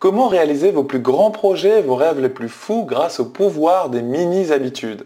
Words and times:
Comment 0.00 0.28
réaliser 0.28 0.70
vos 0.70 0.82
plus 0.82 1.00
grands 1.00 1.30
projets, 1.30 1.82
vos 1.82 1.94
rêves 1.94 2.20
les 2.20 2.30
plus 2.30 2.48
fous 2.48 2.86
grâce 2.86 3.20
au 3.20 3.26
pouvoir 3.26 3.90
des 3.90 4.00
mini-habitudes? 4.00 5.04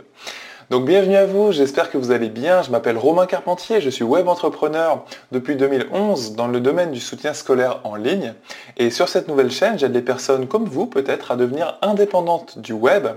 Donc 0.70 0.86
bienvenue 0.86 1.17
à 1.17 1.26
vous, 1.26 1.50
j'espère 1.50 1.90
que 1.90 1.98
vous 1.98 2.12
allez 2.12 2.28
bien. 2.28 2.62
Je 2.62 2.71
m'appelle 2.71 2.96
Romain 2.96 3.27
Carpentier, 3.27 3.80
je 3.80 3.91
suis 3.91 4.04
web 4.04 4.29
entrepreneur 4.29 5.04
depuis 5.33 5.57
2011 5.57 6.37
dans 6.37 6.46
le 6.46 6.61
domaine 6.61 6.93
du 6.93 7.01
soutien 7.01 7.35
scolaire 7.35 7.80
en 7.83 7.96
ligne. 7.96 8.35
Et 8.77 8.91
sur 8.91 9.09
cette 9.09 9.27
nouvelle 9.27 9.51
chaîne, 9.51 9.80
j'aide 9.80 9.95
les 9.95 10.01
personnes 10.01 10.46
comme 10.46 10.65
vous 10.65 10.87
peut-être 10.87 11.33
à 11.33 11.37
devenir 11.37 11.76
indépendantes 11.83 12.61
du 12.61 12.72
web 12.72 13.08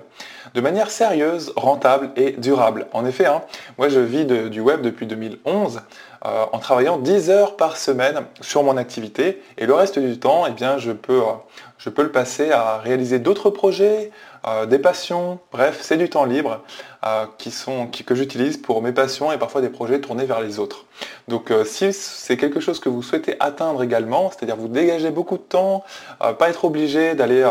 de 0.56 0.62
manière 0.62 0.90
sérieuse, 0.90 1.54
rentable 1.56 2.10
et 2.16 2.32
durable. 2.32 2.88
En 2.92 3.06
effet, 3.06 3.28
hein, 3.28 3.44
moi 3.78 3.88
je 3.88 4.00
vis 4.00 4.26
du 4.26 4.62
web 4.62 4.82
depuis 4.82 5.06
2011 5.06 5.82
euh, 6.26 6.46
en 6.52 6.58
travaillant 6.58 6.98
10 6.98 7.30
heures 7.30 7.56
par 7.56 7.78
semaine 7.78 8.26
sur 8.42 8.64
mon 8.64 8.76
activité 8.76 9.42
et 9.58 9.66
le 9.66 9.74
reste 9.74 10.00
du 10.00 10.20
temps, 10.20 10.46
eh 10.48 10.52
bien, 10.52 10.78
je 10.78 10.92
peux, 10.92 11.22
euh, 11.22 11.34
je 11.78 11.90
peux 11.90 12.04
le 12.04 12.12
passer 12.12 12.52
à 12.52 12.78
réaliser 12.78 13.20
d'autres 13.20 13.50
projets, 13.50 14.12
euh, 14.48 14.66
des 14.66 14.80
passions, 14.80 15.40
bref, 15.52 15.80
c'est 15.82 15.98
du 15.98 16.10
temps 16.10 16.26
libre 16.26 16.64
euh, 17.06 17.26
qui 17.38 17.52
sont, 17.52 17.88
que 17.88 18.16
j'utilise 18.16 18.58
pour 18.58 18.82
mes 18.82 18.92
passions 18.92 19.32
et 19.32 19.38
parfois 19.38 19.62
des 19.62 19.70
projets 19.70 20.00
tournés 20.00 20.26
vers 20.26 20.42
les 20.42 20.60
autres. 20.60 20.86
Donc 21.28 21.52
euh, 21.52 21.66
si 21.66 21.92
c'est 21.94 22.38
quelque 22.38 22.60
chose 22.60 22.80
que 22.80 22.90
vous 22.90 23.04
souhaitez 23.04 23.36
atteindre 23.40 23.84
également, 23.84 24.32
c'est-à-dire 24.32 24.56
vous 24.56 24.70
dégager 24.70 25.12
beaucoup 25.12 25.38
de 25.38 25.44
temps, 25.44 25.84
pas 26.20 26.50
être 26.50 26.66
obligé 26.66 27.14
d'aller 27.16 27.44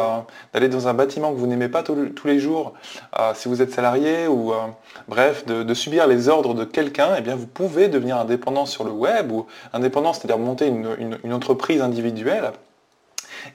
dans 0.68 0.88
un 0.88 0.94
bâtiment 0.94 1.32
que 1.32 1.38
vous 1.38 1.46
n'aimez 1.46 1.68
pas 1.68 1.82
tous 1.82 2.26
les 2.26 2.40
jours, 2.40 2.72
si 3.34 3.48
vous 3.48 3.62
êtes 3.62 3.72
salarié 3.72 4.26
ou 4.26 4.52
bref, 5.08 5.44
de, 5.46 5.74
subir 5.74 6.06
les 6.06 6.28
ordres 6.28 6.54
de 6.54 6.64
quelqu'un, 6.64 7.14
eh 7.18 7.20
bien 7.20 7.36
vous 7.36 7.46
pouvez 7.46 7.88
devenir 7.88 8.16
indépendant 8.16 8.66
sur 8.66 8.84
le 8.84 8.90
web 8.90 9.30
ou 9.30 9.46
indépendant, 9.72 10.12
c'est-à-dire 10.12 10.38
monter 10.38 10.66
une 10.66 11.32
entreprise 11.32 11.80
individuelle 11.80 12.52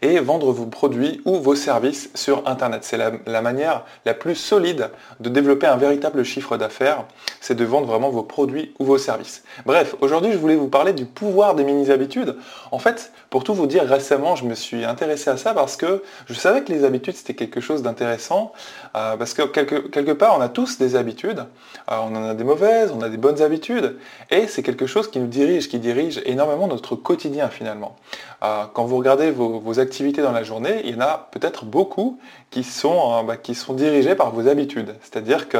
et 0.02 0.20
vendre 0.20 0.52
vos 0.52 0.66
produits 0.66 1.22
ou 1.26 1.36
vos 1.36 1.56
services 1.56 2.10
sur 2.16 2.48
Internet. 2.48 2.84
C'est 2.84 2.98
la, 2.98 3.42
manière 3.42 3.86
la 4.06 4.14
plus 4.14 4.36
solide 4.36 4.90
de 5.20 5.30
développer 5.30 5.68
un 5.68 5.78
véritable 5.78 6.24
chiffre 6.24 6.58
d'affaires, 6.58 7.06
c'est 7.40 7.56
de 7.56 7.66
vendre 7.66 7.88
vraiment 7.88 8.10
vos 8.10 8.24
produits 8.24 8.74
ou 8.80 8.86
vos 8.86 8.98
services. 8.98 9.44
Bref, 9.66 9.96
aujourd'hui 10.02 10.32
je 10.32 10.38
voulais 10.38 10.56
vous 10.56 10.68
parler 10.68 10.94
du 10.94 11.06
pouvoir 11.06 11.56
des 11.56 11.64
mini-habitudes. 11.64 12.36
En 12.72 12.80
fait, 12.80 13.12
pour 13.30 13.44
tout 13.44 13.54
vous 13.54 13.68
dire, 13.68 13.84
récemment 13.86 14.36
je 14.36 14.46
me 14.46 14.56
suis 14.56 14.86
intéressé 14.86 15.30
à 15.30 15.38
ça 15.38 15.54
parce 15.54 15.76
que 15.78 16.04
je 16.28 16.34
savais 16.34 16.64
que 16.64 16.72
les 16.72 16.84
habitudes 16.84 17.16
c'était 17.16 17.36
quelque 17.36 17.62
chose 17.62 17.82
d'intéressant, 17.82 18.54
euh, 18.96 19.18
parce 19.18 19.34
que 19.34 19.44
quelque, 19.44 20.12
part 20.12 20.36
on 20.38 20.42
a 20.42 20.50
tous 20.50 20.78
des 20.78 20.96
habitudes, 20.96 21.46
euh, 21.92 21.96
on 22.02 22.16
en 22.16 22.30
a 22.30 22.34
des 22.34 22.44
mauvaises, 22.44 22.92
on 22.96 23.02
a 23.02 23.10
des 23.10 23.18
bonnes 23.18 23.42
habitudes, 23.42 23.98
et 24.30 24.48
c'est 24.48 24.64
quelque 24.64 24.86
chose 24.86 25.10
qui 25.10 25.20
nous 25.20 25.28
dirige, 25.28 25.70
qui 25.70 25.80
dirige 25.80 26.22
énormément 26.26 26.68
notre 26.68 26.96
quotidien 26.96 27.50
finalement. 27.50 27.96
Euh, 28.44 28.64
quand 28.74 28.86
vous 28.86 28.98
regardez 28.98 29.32
vos, 29.32 29.60
vos 29.60 29.80
activités 29.82 30.22
dans 30.22 30.32
la 30.32 30.44
journée, 30.44 30.82
il 30.86 30.96
y 30.96 30.96
en 30.96 31.02
a 31.02 31.30
peut-être 31.32 31.66
beaucoup 31.66 32.20
qui 32.50 32.64
sont, 32.64 33.14
euh, 33.14 33.24
bah, 33.24 33.38
qui 33.38 33.56
sont 33.56 33.74
dirigées 33.74 34.16
par 34.16 34.32
vos 34.32 34.48
habitudes. 34.48 34.96
C'est-à-dire 35.02 35.50
que 35.50 35.58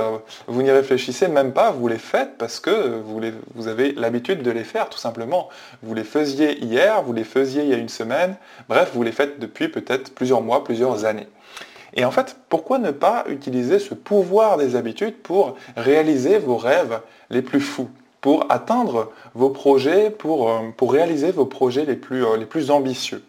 vous 0.48 0.62
n'y 0.62 0.72
réfléchissez 0.72 1.28
même 1.28 1.52
pas, 1.52 1.72
vous 1.72 1.88
les 1.88 1.98
faites 1.98 2.38
parce 2.38 2.60
que 2.60 3.02
vous, 3.02 3.20
vous 3.56 3.68
avez 3.68 3.92
l'habitude 3.92 4.44
de 4.44 4.52
les 4.52 4.64
faire 4.64 4.88
tout 4.88 5.00
simplement. 5.00 5.50
Vous 5.84 5.94
les 5.94 6.06
faisiez 6.06 6.64
hier, 6.64 7.02
vous 7.02 7.14
les 7.14 7.26
faisiez 7.26 7.64
il 7.64 7.70
y 7.70 7.74
a 7.74 7.78
une 7.78 7.90
semaine, 7.90 8.36
bref, 8.70 8.92
vous 8.94 9.04
les 9.04 9.12
faites 9.12 9.40
depuis 9.40 9.68
peut-être 9.68 10.14
plusieurs 10.14 10.42
mois, 10.42 10.64
plusieurs 10.64 11.04
années. 11.04 11.28
Et 11.94 12.06
en 12.06 12.12
fait, 12.12 12.38
pourquoi 12.48 12.80
ne 12.80 12.92
pas 12.92 13.26
utiliser 13.28 13.80
ce 13.80 13.94
pouvoir 13.94 14.58
des 14.58 14.76
habitudes 14.76 15.18
pour 15.18 15.56
réaliser 15.76 16.38
vos 16.38 16.56
rêves 16.56 17.02
les 17.30 17.42
plus 17.42 17.60
fous 17.60 17.90
pour 18.22 18.46
atteindre 18.50 19.12
vos 19.34 19.50
projets, 19.50 20.12
pour, 20.12 20.50
euh, 20.50 20.60
pour 20.78 20.94
réaliser 20.94 21.32
vos 21.32 21.46
projets 21.46 21.86
les 21.86 21.96
plus, 21.96 22.24
euh, 22.24 22.38
les 22.38 22.46
plus 22.46 22.70
ambitieux? 22.70 23.24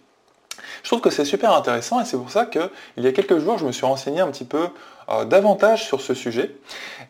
Je 0.82 0.88
trouve 0.88 1.00
que 1.00 1.10
c'est 1.10 1.24
super 1.24 1.52
intéressant 1.52 2.00
et 2.00 2.04
c'est 2.04 2.16
pour 2.16 2.30
ça 2.30 2.46
qu'il 2.46 2.70
y 2.98 3.06
a 3.06 3.12
quelques 3.12 3.38
jours, 3.38 3.58
je 3.58 3.66
me 3.66 3.72
suis 3.72 3.86
renseigné 3.86 4.20
un 4.20 4.28
petit 4.28 4.44
peu 4.44 4.68
euh, 5.10 5.24
davantage 5.24 5.84
sur 5.84 6.00
ce 6.00 6.14
sujet. 6.14 6.54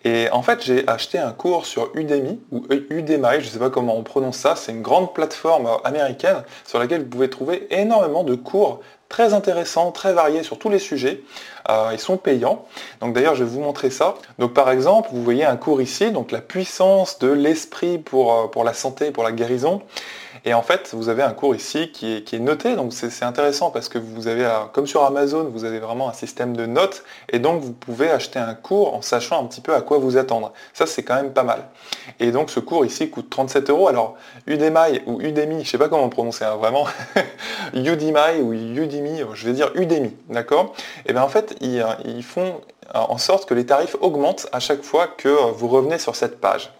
Et 0.04 0.28
en 0.32 0.42
fait, 0.42 0.64
j'ai 0.64 0.88
acheté 0.88 1.18
un 1.18 1.32
cours 1.32 1.66
sur 1.66 1.90
Udemy, 1.94 2.40
ou 2.50 2.64
Udemy, 2.90 3.40
je 3.40 3.46
ne 3.46 3.50
sais 3.50 3.58
pas 3.58 3.70
comment 3.70 3.96
on 3.96 4.02
prononce 4.02 4.38
ça, 4.38 4.56
c'est 4.56 4.72
une 4.72 4.82
grande 4.82 5.14
plateforme 5.14 5.68
américaine 5.84 6.42
sur 6.66 6.78
laquelle 6.78 7.02
vous 7.02 7.08
pouvez 7.08 7.30
trouver 7.30 7.68
énormément 7.70 8.24
de 8.24 8.34
cours 8.34 8.80
très 9.12 9.34
intéressants, 9.34 9.92
très 9.92 10.14
variés 10.14 10.42
sur 10.42 10.58
tous 10.58 10.70
les 10.70 10.78
sujets. 10.78 11.22
Euh, 11.68 11.90
ils 11.92 11.98
sont 12.00 12.16
payants. 12.16 12.64
Donc 13.00 13.14
d'ailleurs, 13.14 13.34
je 13.34 13.44
vais 13.44 13.50
vous 13.50 13.60
montrer 13.60 13.90
ça. 13.90 14.14
Donc 14.38 14.54
par 14.54 14.70
exemple, 14.70 15.10
vous 15.12 15.22
voyez 15.22 15.44
un 15.44 15.56
cours 15.56 15.82
ici, 15.82 16.10
donc 16.10 16.32
la 16.32 16.40
puissance 16.40 17.18
de 17.18 17.28
l'esprit 17.30 17.98
pour, 17.98 18.32
euh, 18.32 18.46
pour 18.48 18.64
la 18.64 18.72
santé, 18.72 19.10
pour 19.10 19.22
la 19.22 19.32
guérison. 19.32 19.82
Et 20.44 20.54
en 20.54 20.62
fait, 20.62 20.90
vous 20.92 21.08
avez 21.08 21.22
un 21.22 21.32
cours 21.32 21.54
ici 21.54 21.92
qui 21.92 22.14
est, 22.14 22.38
noté, 22.38 22.74
donc 22.74 22.92
c'est 22.92 23.24
intéressant 23.24 23.70
parce 23.70 23.88
que 23.88 23.98
vous 23.98 24.26
avez, 24.26 24.48
comme 24.72 24.86
sur 24.86 25.04
Amazon, 25.04 25.44
vous 25.44 25.64
avez 25.64 25.78
vraiment 25.78 26.08
un 26.08 26.12
système 26.12 26.56
de 26.56 26.66
notes, 26.66 27.04
et 27.28 27.38
donc 27.38 27.62
vous 27.62 27.72
pouvez 27.72 28.10
acheter 28.10 28.40
un 28.40 28.54
cours 28.54 28.94
en 28.94 29.02
sachant 29.02 29.42
un 29.42 29.46
petit 29.46 29.60
peu 29.60 29.74
à 29.74 29.80
quoi 29.82 29.98
vous 29.98 30.16
attendre. 30.16 30.52
Ça, 30.72 30.86
c'est 30.86 31.04
quand 31.04 31.14
même 31.14 31.32
pas 31.32 31.44
mal. 31.44 31.68
Et 32.18 32.32
donc 32.32 32.50
ce 32.50 32.58
cours 32.58 32.84
ici 32.84 33.08
coûte 33.08 33.30
37 33.30 33.70
euros. 33.70 33.86
Alors 33.86 34.16
Udemy 34.46 35.02
ou 35.06 35.20
Udemy, 35.20 35.56
je 35.56 35.60
ne 35.60 35.64
sais 35.64 35.78
pas 35.78 35.88
comment 35.88 36.08
prononcer 36.08 36.44
hein, 36.44 36.56
vraiment, 36.56 36.86
Udemy 37.74 38.40
ou 38.42 38.52
Udemy, 38.52 39.22
je 39.34 39.46
vais 39.46 39.52
dire 39.52 39.70
Udemy, 39.76 40.16
d'accord? 40.28 40.74
Et 40.98 41.10
eh 41.10 41.12
bien 41.12 41.22
en 41.22 41.28
fait, 41.28 41.54
ils, 41.60 41.84
ils 42.04 42.24
font 42.24 42.60
en 42.94 43.18
sorte 43.18 43.48
que 43.48 43.54
les 43.54 43.64
tarifs 43.66 43.96
augmentent 44.00 44.48
à 44.52 44.60
chaque 44.60 44.82
fois 44.82 45.06
que 45.06 45.28
vous 45.28 45.68
revenez 45.68 45.98
sur 45.98 46.16
cette 46.16 46.40
page. 46.40 46.72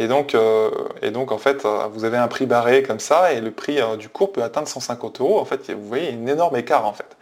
Et 0.00 0.08
donc, 0.08 0.34
euh, 0.34 0.70
et 1.02 1.10
donc 1.10 1.30
en 1.30 1.36
fait, 1.36 1.66
euh, 1.66 1.86
vous 1.92 2.04
avez 2.04 2.16
un 2.16 2.26
prix 2.26 2.46
barré 2.46 2.82
comme 2.82 3.00
ça, 3.00 3.34
et 3.34 3.42
le 3.42 3.50
prix 3.50 3.82
euh, 3.82 3.96
du 3.96 4.08
cours 4.08 4.32
peut 4.32 4.42
atteindre 4.42 4.66
150 4.66 5.20
euros. 5.20 5.38
En 5.38 5.44
fait, 5.44 5.70
vous 5.70 5.86
voyez, 5.86 6.08
un 6.10 6.26
énorme 6.26 6.56
écart 6.56 6.86
en 6.86 6.94
fait. 6.94 7.18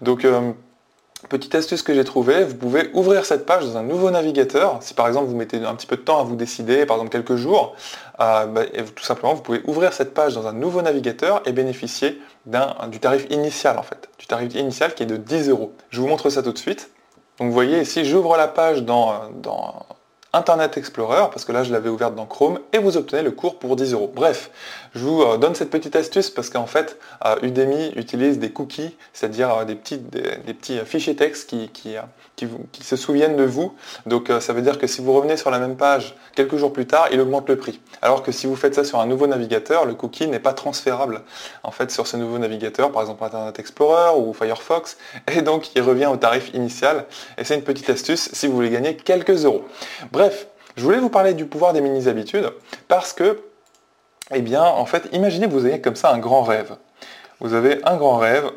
Donc, 0.00 0.26
petite 1.28 1.54
astuce 1.54 1.82
que 1.82 1.94
j'ai 1.94 2.02
trouvée, 2.02 2.42
vous 2.42 2.56
pouvez 2.56 2.90
ouvrir 2.92 3.24
cette 3.24 3.46
page 3.46 3.64
dans 3.66 3.76
un 3.76 3.84
nouveau 3.84 4.10
navigateur. 4.10 4.78
Si 4.80 4.94
par 4.94 5.06
exemple 5.06 5.26
vous 5.26 5.36
mettez 5.36 5.64
un 5.64 5.76
petit 5.76 5.86
peu 5.86 5.96
de 5.96 6.02
temps 6.02 6.18
à 6.18 6.24
vous 6.24 6.34
décider, 6.34 6.86
par 6.86 6.96
exemple 6.96 7.12
quelques 7.12 7.36
jours, 7.36 7.76
bah, 8.18 8.46
tout 8.96 9.04
simplement 9.04 9.34
vous 9.34 9.42
pouvez 9.42 9.62
ouvrir 9.66 9.92
cette 9.92 10.12
page 10.12 10.34
dans 10.34 10.48
un 10.48 10.52
nouveau 10.52 10.82
navigateur 10.82 11.42
et 11.46 11.52
bénéficier 11.52 12.20
du 12.46 12.98
tarif 12.98 13.26
initial 13.30 13.78
en 13.78 13.82
fait, 13.84 14.08
du 14.18 14.26
tarif 14.26 14.52
initial 14.56 14.94
qui 14.94 15.04
est 15.04 15.06
de 15.06 15.16
10 15.16 15.50
euros. 15.50 15.72
Je 15.90 16.00
vous 16.00 16.08
montre 16.08 16.30
ça 16.30 16.42
tout 16.42 16.52
de 16.52 16.58
suite. 16.58 16.90
Donc 17.38 17.48
vous 17.48 17.54
voyez 17.54 17.80
ici, 17.80 18.04
j'ouvre 18.04 18.36
la 18.36 18.48
page 18.48 18.82
dans, 18.82 19.30
dans 19.40 19.86
Internet 20.34 20.76
Explorer, 20.76 21.30
parce 21.30 21.46
que 21.46 21.52
là 21.52 21.64
je 21.64 21.72
l'avais 21.72 21.88
ouverte 21.88 22.14
dans 22.14 22.26
Chrome, 22.26 22.60
et 22.74 22.78
vous 22.78 22.98
obtenez 22.98 23.22
le 23.22 23.30
cours 23.30 23.58
pour 23.58 23.76
10 23.76 23.94
euros. 23.94 24.12
Bref, 24.14 24.50
je 24.94 25.00
vous 25.00 25.22
euh, 25.22 25.38
donne 25.38 25.54
cette 25.54 25.70
petite 25.70 25.96
astuce 25.96 26.28
parce 26.28 26.50
qu'en 26.50 26.66
fait, 26.66 26.98
euh, 27.24 27.36
Udemy 27.42 27.92
utilise 27.96 28.38
des 28.38 28.50
cookies, 28.50 28.94
c'est-à-dire 29.14 29.50
euh, 29.54 29.64
des 29.64 29.74
petits, 29.74 30.78
fichiers 30.84 31.16
texte 31.16 31.48
qui, 31.48 31.96
qui, 32.72 32.82
se 32.82 32.96
souviennent 32.96 33.36
de 33.36 33.44
vous. 33.44 33.74
Donc 34.06 34.30
ça 34.40 34.52
veut 34.52 34.62
dire 34.62 34.78
que 34.78 34.86
si 34.86 35.00
vous 35.00 35.12
revenez 35.12 35.36
sur 35.36 35.50
la 35.50 35.58
même 35.58 35.76
page 35.76 36.14
quelques 36.34 36.56
jours 36.56 36.72
plus 36.72 36.86
tard, 36.86 37.08
il 37.12 37.20
augmente 37.20 37.48
le 37.48 37.56
prix. 37.56 37.80
Alors 38.02 38.22
que 38.22 38.32
si 38.32 38.46
vous 38.46 38.56
faites 38.56 38.74
ça 38.74 38.84
sur 38.84 39.00
un 39.00 39.06
nouveau 39.06 39.26
navigateur, 39.26 39.84
le 39.84 39.94
cookie 39.94 40.26
n'est 40.26 40.38
pas 40.38 40.52
transférable 40.52 41.22
en 41.62 41.70
fait 41.70 41.90
sur 41.90 42.06
ce 42.06 42.16
nouveau 42.16 42.38
navigateur, 42.38 42.92
par 42.92 43.02
exemple 43.02 43.24
Internet 43.24 43.58
Explorer 43.58 44.16
ou 44.18 44.32
Firefox, 44.32 44.96
et 45.32 45.42
donc 45.42 45.74
il 45.74 45.82
revient 45.82 46.06
au 46.06 46.16
tarif 46.16 46.50
initial. 46.54 47.06
Et 47.36 47.44
c'est 47.44 47.54
une 47.54 47.62
petite 47.62 47.90
astuce 47.90 48.30
si 48.32 48.46
vous 48.46 48.54
voulez 48.54 48.70
gagner 48.70 48.96
quelques 48.96 49.44
euros. 49.44 49.64
Bref, 50.12 50.46
je 50.76 50.82
voulais 50.84 50.98
vous 50.98 51.10
parler 51.10 51.34
du 51.34 51.46
pouvoir 51.46 51.72
des 51.72 51.80
mini-habitudes 51.80 52.52
parce 52.86 53.12
que, 53.12 53.40
eh 54.32 54.40
bien, 54.40 54.62
en 54.62 54.86
fait, 54.86 55.08
imaginez 55.12 55.46
vous 55.46 55.66
ayez 55.66 55.80
comme 55.80 55.96
ça 55.96 56.12
un 56.12 56.18
grand 56.18 56.42
rêve. 56.42 56.76
Vous 57.40 57.54
avez 57.54 57.80
un 57.84 57.96
grand 57.96 58.18
rêve, 58.18 58.50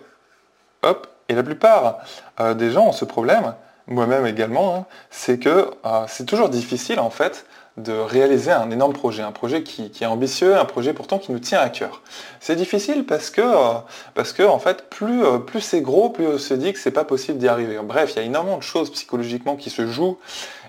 hop, 0.84 1.08
et 1.30 1.34
la 1.34 1.44
plupart 1.44 2.00
euh, 2.40 2.54
des 2.54 2.72
gens 2.72 2.88
ont 2.88 2.92
ce 2.92 3.06
problème, 3.06 3.56
moi-même 3.88 4.26
également, 4.26 4.76
hein, 4.76 4.86
c'est 5.10 5.40
que 5.40 5.72
euh, 5.86 6.06
c'est 6.08 6.26
toujours 6.26 6.50
difficile 6.50 7.00
en 7.00 7.10
fait 7.10 7.46
de 7.78 7.94
réaliser 7.94 8.52
un 8.52 8.70
énorme 8.70 8.92
projet, 8.94 9.24
un 9.24 9.32
projet 9.32 9.64
qui, 9.64 9.92
est 10.02 10.06
ambitieux, 10.06 10.58
un 10.58 10.66
projet 10.66 10.94
pourtant 10.94 11.20
qui 11.20 11.32
nous 11.32 11.40
tient 11.40 11.60
à 11.60 11.70
cœur. 11.70 12.02
C'est 12.42 12.58
difficile 12.58 13.06
parce 13.06 13.30
que, 13.30 13.42
euh, 13.42 14.48
en 14.48 14.60
fait, 14.60 14.90
plus, 14.90 15.24
plus 15.48 15.62
c'est 15.62 15.82
gros, 15.82 16.10
plus 16.10 16.28
on 16.28 16.38
se 16.38 16.54
dit 16.54 16.74
que 16.74 16.80
c'est 16.80 16.92
pas 16.92 17.06
possible 17.06 17.38
d'y 17.38 17.48
arriver. 17.48 17.80
Bref, 17.82 18.12
il 18.14 18.18
y 18.18 18.20
a 18.20 18.24
énormément 18.24 18.58
de 18.58 18.64
choses 18.64 18.92
psychologiquement 18.92 19.56
qui 19.56 19.70
se 19.70 19.88
jouent 19.88 20.18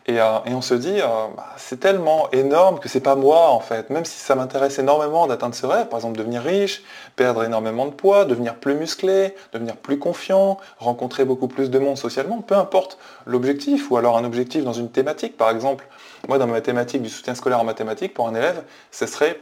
euh, 0.08 0.38
et, 0.46 0.54
on 0.54 0.62
se 0.62 0.74
dit, 0.74 1.00
euh, 1.00 1.28
bah, 1.36 1.46
c'est 1.56 1.78
tellement 1.78 2.30
énorme 2.32 2.80
que 2.80 2.88
c'est 2.88 3.00
pas 3.00 3.14
moi 3.14 3.50
en 3.50 3.60
fait. 3.60 3.90
Même 3.90 4.04
si 4.04 4.18
ça 4.18 4.34
m'intéresse 4.34 4.78
énormément 4.78 5.26
d'atteindre 5.26 5.54
ce 5.54 5.66
rêve, 5.66 5.88
par 5.88 5.98
exemple 5.98 6.18
devenir 6.18 6.42
riche, 6.42 6.82
perdre 7.14 7.44
énormément 7.44 7.86
de 7.86 7.92
poids, 7.92 8.24
devenir 8.24 8.56
plus 8.56 8.74
musclé, 8.74 9.34
devenir 9.52 9.76
plus 9.76 9.98
confiant, 9.98 10.58
rencontrer 10.78 11.24
beaucoup 11.24 11.48
plus 11.48 11.70
de 11.70 11.78
monde 11.78 11.96
socialement, 11.96 12.40
peu 12.40 12.56
importe 12.56 12.98
l'objectif, 13.26 13.90
ou 13.90 13.96
alors 13.96 14.18
un 14.18 14.24
objectif 14.24 14.64
dans 14.64 14.72
une 14.72 14.90
thématique, 14.90 15.36
par 15.36 15.50
exemple, 15.50 15.86
moi 16.28 16.38
dans 16.38 16.46
ma 16.46 16.60
thématique 16.60 17.02
du 17.02 17.08
soutien 17.08 17.34
scolaire 17.34 17.60
en 17.60 17.64
mathématiques 17.64 18.14
pour 18.14 18.26
un 18.26 18.34
élève, 18.34 18.64
ce 18.90 19.06
serait 19.06 19.40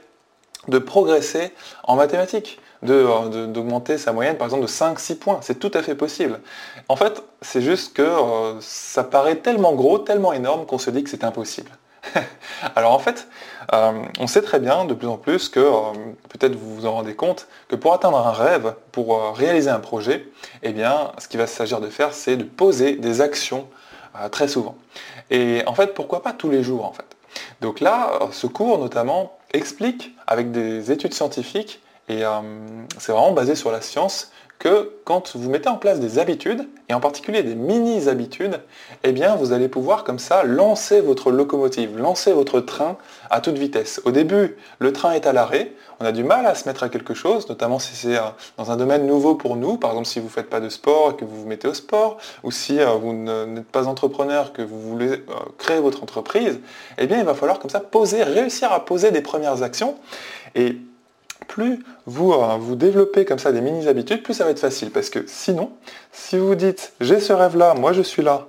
de 0.68 0.78
progresser 0.78 1.54
en 1.84 1.96
mathématiques, 1.96 2.60
euh, 2.88 3.46
d'augmenter 3.46 3.98
sa 3.98 4.12
moyenne 4.12 4.38
par 4.38 4.46
exemple 4.46 4.62
de 4.62 4.68
5-6 4.68 5.16
points. 5.16 5.38
C'est 5.42 5.58
tout 5.58 5.70
à 5.74 5.82
fait 5.82 5.94
possible. 5.94 6.40
En 6.88 6.96
fait, 6.96 7.22
c'est 7.42 7.60
juste 7.60 7.94
que 7.94 8.00
euh, 8.00 8.58
ça 8.60 9.04
paraît 9.04 9.36
tellement 9.36 9.74
gros, 9.74 9.98
tellement 9.98 10.32
énorme 10.32 10.64
qu'on 10.64 10.78
se 10.78 10.88
dit 10.90 11.04
que 11.04 11.10
c'est 11.10 11.24
impossible. 11.24 11.70
Alors 12.76 12.92
en 12.92 12.98
fait, 12.98 13.28
euh, 13.74 13.92
on 14.18 14.26
sait 14.26 14.40
très 14.40 14.60
bien 14.60 14.86
de 14.86 14.94
plus 14.94 15.08
en 15.08 15.18
plus 15.18 15.50
que, 15.50 15.60
peut-être 16.30 16.54
vous 16.54 16.74
vous 16.74 16.86
en 16.86 16.92
rendez 16.92 17.14
compte, 17.14 17.48
que 17.68 17.76
pour 17.76 17.92
atteindre 17.92 18.16
un 18.16 18.32
rêve, 18.32 18.74
pour 18.92 19.36
réaliser 19.36 19.68
un 19.68 19.80
projet, 19.80 20.26
eh 20.62 20.72
bien, 20.72 21.12
ce 21.18 21.28
qu'il 21.28 21.38
va 21.38 21.46
s'agir 21.46 21.82
de 21.82 21.88
faire, 21.88 22.14
c'est 22.14 22.38
de 22.38 22.44
poser 22.44 22.96
des 22.96 23.20
actions 23.20 23.68
très 24.30 24.48
souvent. 24.48 24.76
Et 25.28 25.62
en 25.66 25.74
fait, 25.74 25.92
pourquoi 25.92 26.22
pas 26.22 26.32
tous 26.32 26.48
les 26.48 26.62
jours 26.62 26.86
en 26.86 26.92
fait? 26.92 27.04
Donc 27.60 27.80
là, 27.80 28.18
ce 28.32 28.46
cours 28.46 28.78
notamment 28.78 29.38
explique 29.52 30.14
avec 30.26 30.50
des 30.50 30.90
études 30.90 31.12
scientifiques, 31.12 31.80
et 32.10 32.24
c'est 32.98 33.12
vraiment 33.12 33.32
basé 33.32 33.54
sur 33.54 33.70
la 33.70 33.80
science, 33.80 34.32
que 34.60 34.92
quand 35.04 35.34
vous 35.36 35.48
mettez 35.48 35.70
en 35.70 35.76
place 35.76 36.00
des 36.00 36.18
habitudes, 36.18 36.68
et 36.90 36.94
en 36.94 37.00
particulier 37.00 37.42
des 37.42 37.54
mini-habitudes, 37.54 38.60
eh 39.02 39.12
bien 39.12 39.34
vous 39.34 39.52
allez 39.52 39.68
pouvoir 39.68 40.04
comme 40.04 40.18
ça 40.18 40.44
lancer 40.44 41.00
votre 41.00 41.30
locomotive, 41.30 41.96
lancer 41.98 42.32
votre 42.32 42.60
train 42.60 42.98
à 43.30 43.40
toute 43.40 43.56
vitesse. 43.56 44.02
Au 44.04 44.10
début, 44.10 44.56
le 44.78 44.92
train 44.92 45.12
est 45.12 45.26
à 45.26 45.32
l'arrêt, 45.32 45.72
on 45.98 46.04
a 46.04 46.12
du 46.12 46.24
mal 46.24 46.44
à 46.44 46.54
se 46.54 46.68
mettre 46.68 46.82
à 46.82 46.90
quelque 46.90 47.14
chose, 47.14 47.48
notamment 47.48 47.78
si 47.78 47.96
c'est 47.96 48.18
euh, 48.18 48.22
dans 48.58 48.70
un 48.70 48.76
domaine 48.76 49.06
nouveau 49.06 49.34
pour 49.34 49.56
nous, 49.56 49.78
par 49.78 49.92
exemple 49.92 50.08
si 50.08 50.18
vous 50.18 50.26
ne 50.26 50.30
faites 50.30 50.50
pas 50.50 50.60
de 50.60 50.68
sport 50.68 51.12
et 51.12 51.16
que 51.16 51.24
vous 51.24 51.40
vous 51.40 51.46
mettez 51.46 51.66
au 51.66 51.74
sport, 51.74 52.18
ou 52.42 52.50
si 52.50 52.78
euh, 52.80 52.90
vous 52.90 53.14
n'êtes 53.14 53.68
pas 53.68 53.88
entrepreneur, 53.88 54.52
que 54.52 54.60
vous 54.60 54.78
voulez 54.78 55.12
euh, 55.12 55.34
créer 55.56 55.80
votre 55.80 56.02
entreprise, 56.02 56.60
eh 56.98 57.06
bien 57.06 57.18
il 57.18 57.24
va 57.24 57.34
falloir 57.34 57.60
comme 57.60 57.70
ça 57.70 57.80
poser, 57.80 58.24
réussir 58.24 58.72
à 58.72 58.84
poser 58.84 59.10
des 59.10 59.22
premières 59.22 59.62
actions. 59.62 59.96
Et 60.54 60.76
plus 61.50 61.84
vous, 62.06 62.32
euh, 62.32 62.56
vous 62.58 62.76
développez 62.76 63.24
comme 63.24 63.40
ça 63.40 63.50
des 63.52 63.60
mini-habitudes, 63.60 64.22
plus 64.22 64.34
ça 64.34 64.44
va 64.44 64.50
être 64.50 64.60
facile. 64.60 64.90
Parce 64.90 65.10
que 65.10 65.24
sinon, 65.26 65.72
si 66.12 66.38
vous 66.38 66.54
dites 66.54 66.92
j'ai 67.00 67.20
ce 67.20 67.32
rêve-là, 67.32 67.74
moi 67.74 67.92
je 67.92 68.02
suis 68.02 68.22
là, 68.22 68.46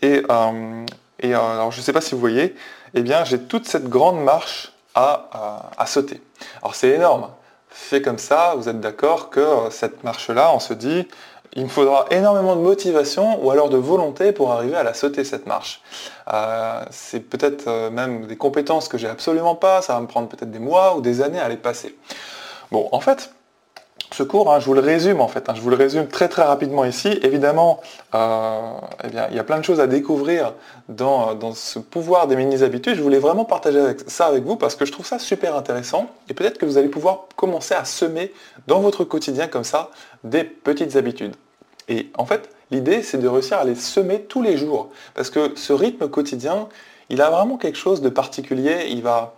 et, 0.00 0.22
euh, 0.30 0.84
euh, 1.24 1.34
alors 1.34 1.72
je 1.72 1.78
ne 1.78 1.82
sais 1.82 1.92
pas 1.92 2.00
si 2.00 2.14
vous 2.14 2.20
voyez, 2.20 2.54
eh 2.94 3.02
bien 3.02 3.24
j'ai 3.24 3.40
toute 3.40 3.66
cette 3.66 3.88
grande 3.88 4.22
marche 4.22 4.72
à, 4.94 5.70
à 5.76 5.86
sauter. 5.86 6.22
Alors 6.62 6.74
c'est 6.74 6.90
énorme. 6.90 7.28
Fait 7.70 8.00
comme 8.00 8.18
ça, 8.18 8.54
vous 8.56 8.68
êtes 8.68 8.80
d'accord 8.80 9.30
que 9.30 9.44
cette 9.70 10.02
marche-là, 10.02 10.52
on 10.54 10.58
se 10.58 10.74
dit, 10.74 11.06
il 11.54 11.64
me 11.64 11.68
faudra 11.68 12.06
énormément 12.10 12.56
de 12.56 12.60
motivation 12.60 13.44
ou 13.44 13.50
alors 13.50 13.68
de 13.68 13.76
volonté 13.76 14.32
pour 14.32 14.52
arriver 14.52 14.76
à 14.76 14.82
la 14.82 14.94
sauter 14.94 15.24
cette 15.24 15.46
marche. 15.46 15.80
c'est 16.90 17.20
peut-être 17.20 17.90
même 17.90 18.26
des 18.26 18.36
compétences 18.36 18.88
que 18.88 18.98
j'ai 18.98 19.08
absolument 19.08 19.54
pas, 19.54 19.82
ça 19.82 19.94
va 19.94 20.00
me 20.00 20.06
prendre 20.06 20.28
peut-être 20.28 20.50
des 20.50 20.58
mois 20.58 20.96
ou 20.96 21.00
des 21.00 21.22
années 21.22 21.40
à 21.40 21.48
les 21.48 21.56
passer. 21.56 21.96
Bon, 22.70 22.88
en 22.92 23.00
fait, 23.00 23.32
ce 24.12 24.22
cours, 24.22 24.52
hein, 24.52 24.58
je 24.60 24.66
vous 24.66 24.74
le 24.74 24.80
résume 24.80 25.20
en 25.20 25.28
fait, 25.28 25.48
hein, 25.48 25.54
je 25.54 25.60
vous 25.60 25.70
le 25.70 25.76
résume 25.76 26.06
très 26.08 26.28
très 26.28 26.42
rapidement 26.42 26.84
ici. 26.84 27.18
Évidemment, 27.22 27.80
euh, 28.14 28.72
eh 29.04 29.08
bien, 29.08 29.28
il 29.30 29.36
y 29.36 29.38
a 29.38 29.44
plein 29.44 29.58
de 29.58 29.64
choses 29.64 29.80
à 29.80 29.86
découvrir 29.86 30.54
dans, 30.88 31.34
dans 31.34 31.52
ce 31.52 31.78
pouvoir 31.78 32.26
des 32.26 32.36
mini-habitudes. 32.36 32.96
Je 32.96 33.02
voulais 33.02 33.18
vraiment 33.18 33.44
partager 33.44 33.80
ça 34.06 34.26
avec 34.26 34.44
vous 34.44 34.56
parce 34.56 34.76
que 34.76 34.84
je 34.84 34.92
trouve 34.92 35.06
ça 35.06 35.18
super 35.18 35.54
intéressant 35.56 36.06
et 36.28 36.34
peut-être 36.34 36.58
que 36.58 36.66
vous 36.66 36.78
allez 36.78 36.88
pouvoir 36.88 37.26
commencer 37.36 37.74
à 37.74 37.84
semer 37.84 38.32
dans 38.66 38.80
votre 38.80 39.04
quotidien 39.04 39.46
comme 39.46 39.64
ça 39.64 39.90
des 40.24 40.44
petites 40.44 40.96
habitudes. 40.96 41.36
Et 41.88 42.10
en 42.16 42.24
fait, 42.24 42.50
l'idée 42.70 43.02
c'est 43.02 43.18
de 43.18 43.28
réussir 43.28 43.58
à 43.58 43.64
les 43.64 43.74
semer 43.74 44.22
tous 44.22 44.42
les 44.42 44.56
jours 44.56 44.90
parce 45.14 45.30
que 45.30 45.52
ce 45.54 45.72
rythme 45.72 46.08
quotidien, 46.08 46.68
il 47.10 47.22
a 47.22 47.30
vraiment 47.30 47.56
quelque 47.56 47.78
chose 47.78 48.00
de 48.00 48.08
particulier. 48.08 48.86
Il 48.90 49.02
va, 49.02 49.34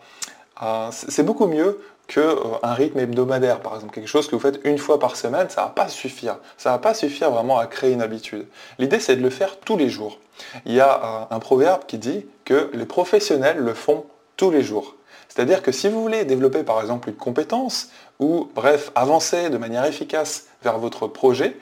euh, 0.62 0.89
c'est 0.91 1.25
beaucoup 1.25 1.47
mieux 1.47 1.81
qu'un 2.11 2.21
euh, 2.21 2.59
rythme 2.62 2.99
hebdomadaire, 2.99 3.61
par 3.61 3.77
exemple, 3.77 3.95
quelque 3.95 4.09
chose 4.09 4.27
que 4.27 4.35
vous 4.35 4.41
faites 4.41 4.61
une 4.65 4.79
fois 4.79 4.99
par 4.99 5.15
semaine, 5.15 5.49
ça 5.49 5.62
ne 5.62 5.67
va 5.67 5.73
pas 5.73 5.89
suffire. 5.89 6.39
Ça 6.59 6.73
va 6.73 6.79
pas 6.79 6.93
suffire 6.93 7.31
vraiment 7.31 7.59
à 7.59 7.67
créer 7.67 7.93
une 7.93 8.03
habitude. 8.03 8.47
L'idée, 8.79 8.99
c'est 8.99 9.15
de 9.15 9.23
le 9.23 9.31
faire 9.31 9.59
tous 9.61 9.77
les 9.77 9.89
jours. 9.89 10.19
Il 10.67 10.73
y 10.73 10.81
a 10.81 11.01
euh, 11.31 11.35
un 11.35 11.39
proverbe 11.39 11.83
qui 11.87 11.99
dit 11.99 12.27
que 12.45 12.69
les 12.75 12.85
professionnels 12.85 13.59
le 13.59 13.75
font 13.75 14.07
tous 14.37 14.51
les 14.51 14.62
jours. 14.62 14.97
C'est-à-dire 15.29 15.62
que 15.62 15.71
si 15.71 15.89
vous 15.89 16.03
voulez 16.03 16.25
développer 16.25 16.65
par 16.65 16.81
exemple 16.81 17.09
une 17.09 17.15
compétence 17.15 17.91
ou 18.19 18.49
bref 18.57 18.91
avancer 18.97 19.49
de 19.49 19.59
manière 19.59 19.85
efficace 19.85 20.47
vers 20.65 20.79
votre 20.79 21.07
projet, 21.07 21.57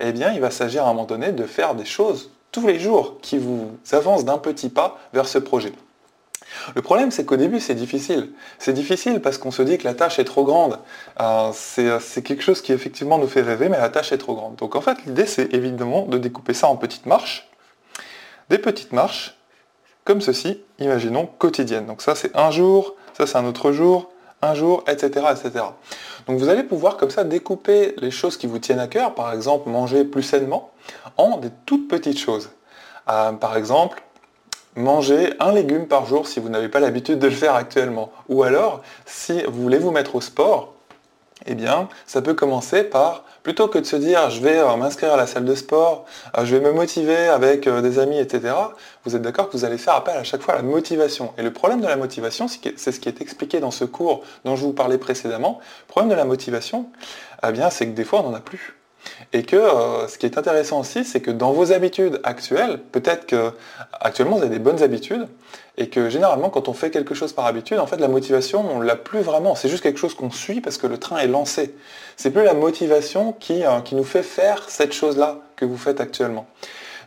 eh 0.00 0.10
bien 0.10 0.32
il 0.32 0.40
va 0.40 0.50
s'agir 0.50 0.84
à 0.84 0.86
un 0.86 0.92
moment 0.92 1.04
donné 1.04 1.30
de 1.30 1.46
faire 1.46 1.76
des 1.76 1.84
choses 1.84 2.30
tous 2.50 2.66
les 2.66 2.80
jours 2.80 3.18
qui 3.22 3.38
vous 3.38 3.70
avancent 3.92 4.24
d'un 4.24 4.38
petit 4.38 4.70
pas 4.70 4.98
vers 5.12 5.28
ce 5.28 5.38
projet. 5.38 5.72
Le 6.74 6.82
problème, 6.82 7.10
c'est 7.10 7.24
qu'au 7.24 7.36
début, 7.36 7.60
c'est 7.60 7.74
difficile. 7.74 8.32
C'est 8.58 8.72
difficile 8.72 9.20
parce 9.20 9.38
qu'on 9.38 9.50
se 9.50 9.62
dit 9.62 9.78
que 9.78 9.84
la 9.84 9.94
tâche 9.94 10.18
est 10.18 10.24
trop 10.24 10.44
grande. 10.44 10.78
Euh, 11.20 11.50
c'est 11.52 12.22
quelque 12.22 12.42
chose 12.42 12.62
qui 12.62 12.72
effectivement 12.72 13.18
nous 13.18 13.26
fait 13.26 13.42
rêver, 13.42 13.68
mais 13.68 13.78
la 13.78 13.88
tâche 13.88 14.12
est 14.12 14.18
trop 14.18 14.34
grande. 14.34 14.56
Donc 14.56 14.76
en 14.76 14.80
fait, 14.80 14.98
l'idée, 15.06 15.26
c'est 15.26 15.52
évidemment 15.54 16.06
de 16.06 16.18
découper 16.18 16.54
ça 16.54 16.68
en 16.68 16.76
petites 16.76 17.06
marches. 17.06 17.48
Des 18.50 18.58
petites 18.58 18.92
marches, 18.92 19.36
comme 20.04 20.20
ceci, 20.20 20.60
imaginons, 20.78 21.26
quotidiennes. 21.26 21.86
Donc 21.86 22.02
ça, 22.02 22.14
c'est 22.14 22.36
un 22.36 22.50
jour, 22.50 22.96
ça, 23.16 23.26
c'est 23.26 23.36
un 23.36 23.44
autre 23.44 23.72
jour, 23.72 24.10
un 24.42 24.54
jour, 24.54 24.84
etc., 24.88 25.26
etc. 25.30 25.64
Donc 26.26 26.38
vous 26.38 26.48
allez 26.48 26.64
pouvoir 26.64 26.96
comme 26.96 27.10
ça 27.10 27.24
découper 27.24 27.94
les 27.98 28.10
choses 28.10 28.36
qui 28.36 28.46
vous 28.46 28.58
tiennent 28.58 28.80
à 28.80 28.88
cœur, 28.88 29.14
par 29.14 29.32
exemple 29.32 29.68
manger 29.70 30.04
plus 30.04 30.22
sainement, 30.22 30.70
en 31.16 31.38
des 31.38 31.50
toutes 31.66 31.88
petites 31.88 32.18
choses. 32.18 32.50
Euh, 33.08 33.32
par 33.32 33.56
exemple, 33.56 34.02
Mangez 34.74 35.34
un 35.38 35.52
légume 35.52 35.86
par 35.86 36.06
jour 36.06 36.26
si 36.26 36.40
vous 36.40 36.48
n'avez 36.48 36.68
pas 36.68 36.80
l'habitude 36.80 37.18
de 37.18 37.26
le 37.26 37.34
faire 37.34 37.54
actuellement. 37.54 38.10
Ou 38.28 38.42
alors, 38.42 38.80
si 39.04 39.42
vous 39.42 39.62
voulez 39.62 39.78
vous 39.78 39.90
mettre 39.90 40.14
au 40.14 40.22
sport, 40.22 40.72
eh 41.46 41.54
bien, 41.54 41.88
ça 42.06 42.22
peut 42.22 42.34
commencer 42.34 42.84
par, 42.84 43.24
plutôt 43.42 43.68
que 43.68 43.78
de 43.78 43.84
se 43.84 43.96
dire 43.96 44.30
je 44.30 44.40
vais 44.40 44.58
euh, 44.58 44.76
m'inscrire 44.76 45.12
à 45.12 45.16
la 45.16 45.26
salle 45.26 45.44
de 45.44 45.54
sport, 45.54 46.06
euh, 46.38 46.44
je 46.44 46.56
vais 46.56 46.64
me 46.64 46.72
motiver 46.72 47.28
avec 47.28 47.66
euh, 47.66 47.82
des 47.82 47.98
amis, 47.98 48.18
etc., 48.18 48.54
vous 49.04 49.16
êtes 49.16 49.22
d'accord 49.22 49.48
que 49.50 49.56
vous 49.56 49.64
allez 49.64 49.78
faire 49.78 49.94
appel 49.94 50.16
à 50.16 50.24
chaque 50.24 50.42
fois 50.42 50.54
à 50.54 50.56
la 50.58 50.62
motivation. 50.62 51.32
Et 51.36 51.42
le 51.42 51.52
problème 51.52 51.80
de 51.80 51.86
la 51.86 51.96
motivation, 51.96 52.46
c'est 52.48 52.92
ce 52.92 53.00
qui 53.00 53.08
est 53.08 53.20
expliqué 53.20 53.60
dans 53.60 53.72
ce 53.72 53.84
cours 53.84 54.22
dont 54.44 54.56
je 54.56 54.62
vous 54.62 54.72
parlais 54.72 54.98
précédemment. 54.98 55.58
Le 55.82 55.88
problème 55.88 56.10
de 56.10 56.16
la 56.16 56.24
motivation, 56.24 56.86
eh 57.46 57.52
bien, 57.52 57.68
c'est 57.70 57.86
que 57.86 57.92
des 57.92 58.04
fois, 58.04 58.20
on 58.20 58.30
n'en 58.30 58.34
a 58.34 58.40
plus. 58.40 58.76
Et 59.32 59.42
que 59.42 59.56
euh, 59.56 60.06
ce 60.08 60.18
qui 60.18 60.26
est 60.26 60.38
intéressant 60.38 60.80
aussi, 60.80 61.04
c'est 61.04 61.20
que 61.20 61.30
dans 61.30 61.52
vos 61.52 61.72
habitudes 61.72 62.20
actuelles, 62.24 62.80
peut-être 62.92 63.26
que 63.26 63.52
actuellement 63.92 64.36
vous 64.36 64.42
avez 64.42 64.50
des 64.50 64.58
bonnes 64.58 64.82
habitudes, 64.82 65.26
et 65.78 65.88
que 65.88 66.10
généralement 66.10 66.50
quand 66.50 66.68
on 66.68 66.74
fait 66.74 66.90
quelque 66.90 67.14
chose 67.14 67.32
par 67.32 67.46
habitude, 67.46 67.78
en 67.78 67.86
fait 67.86 67.96
la 67.96 68.08
motivation, 68.08 68.64
on 68.70 68.80
l'a 68.80 68.96
plus 68.96 69.20
vraiment. 69.20 69.54
C'est 69.54 69.68
juste 69.68 69.82
quelque 69.82 69.98
chose 69.98 70.14
qu'on 70.14 70.30
suit 70.30 70.60
parce 70.60 70.76
que 70.76 70.86
le 70.86 70.98
train 70.98 71.18
est 71.18 71.26
lancé. 71.28 71.74
C'est 72.16 72.30
plus 72.30 72.44
la 72.44 72.54
motivation 72.54 73.32
qui, 73.32 73.64
euh, 73.64 73.80
qui 73.80 73.94
nous 73.94 74.04
fait 74.04 74.22
faire 74.22 74.68
cette 74.68 74.92
chose-là 74.92 75.38
que 75.56 75.64
vous 75.64 75.78
faites 75.78 76.00
actuellement. 76.00 76.46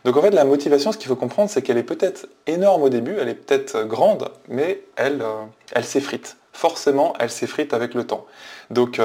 Donc 0.04 0.16
en 0.16 0.22
fait 0.22 0.30
la 0.30 0.44
motivation, 0.44 0.92
ce 0.92 0.98
qu'il 0.98 1.08
faut 1.08 1.16
comprendre, 1.16 1.50
c'est 1.50 1.62
qu'elle 1.62 1.78
est 1.78 1.82
peut-être 1.82 2.28
énorme 2.46 2.82
au 2.82 2.88
début, 2.88 3.16
elle 3.20 3.28
est 3.28 3.34
peut-être 3.34 3.84
grande, 3.84 4.30
mais 4.48 4.82
elle, 4.96 5.22
euh, 5.22 5.44
elle 5.72 5.84
s'effrite. 5.84 6.36
Forcément, 6.52 7.12
elle 7.20 7.30
s'effrite 7.30 7.74
avec 7.74 7.94
le 7.94 8.04
temps. 8.04 8.24
Donc 8.70 8.98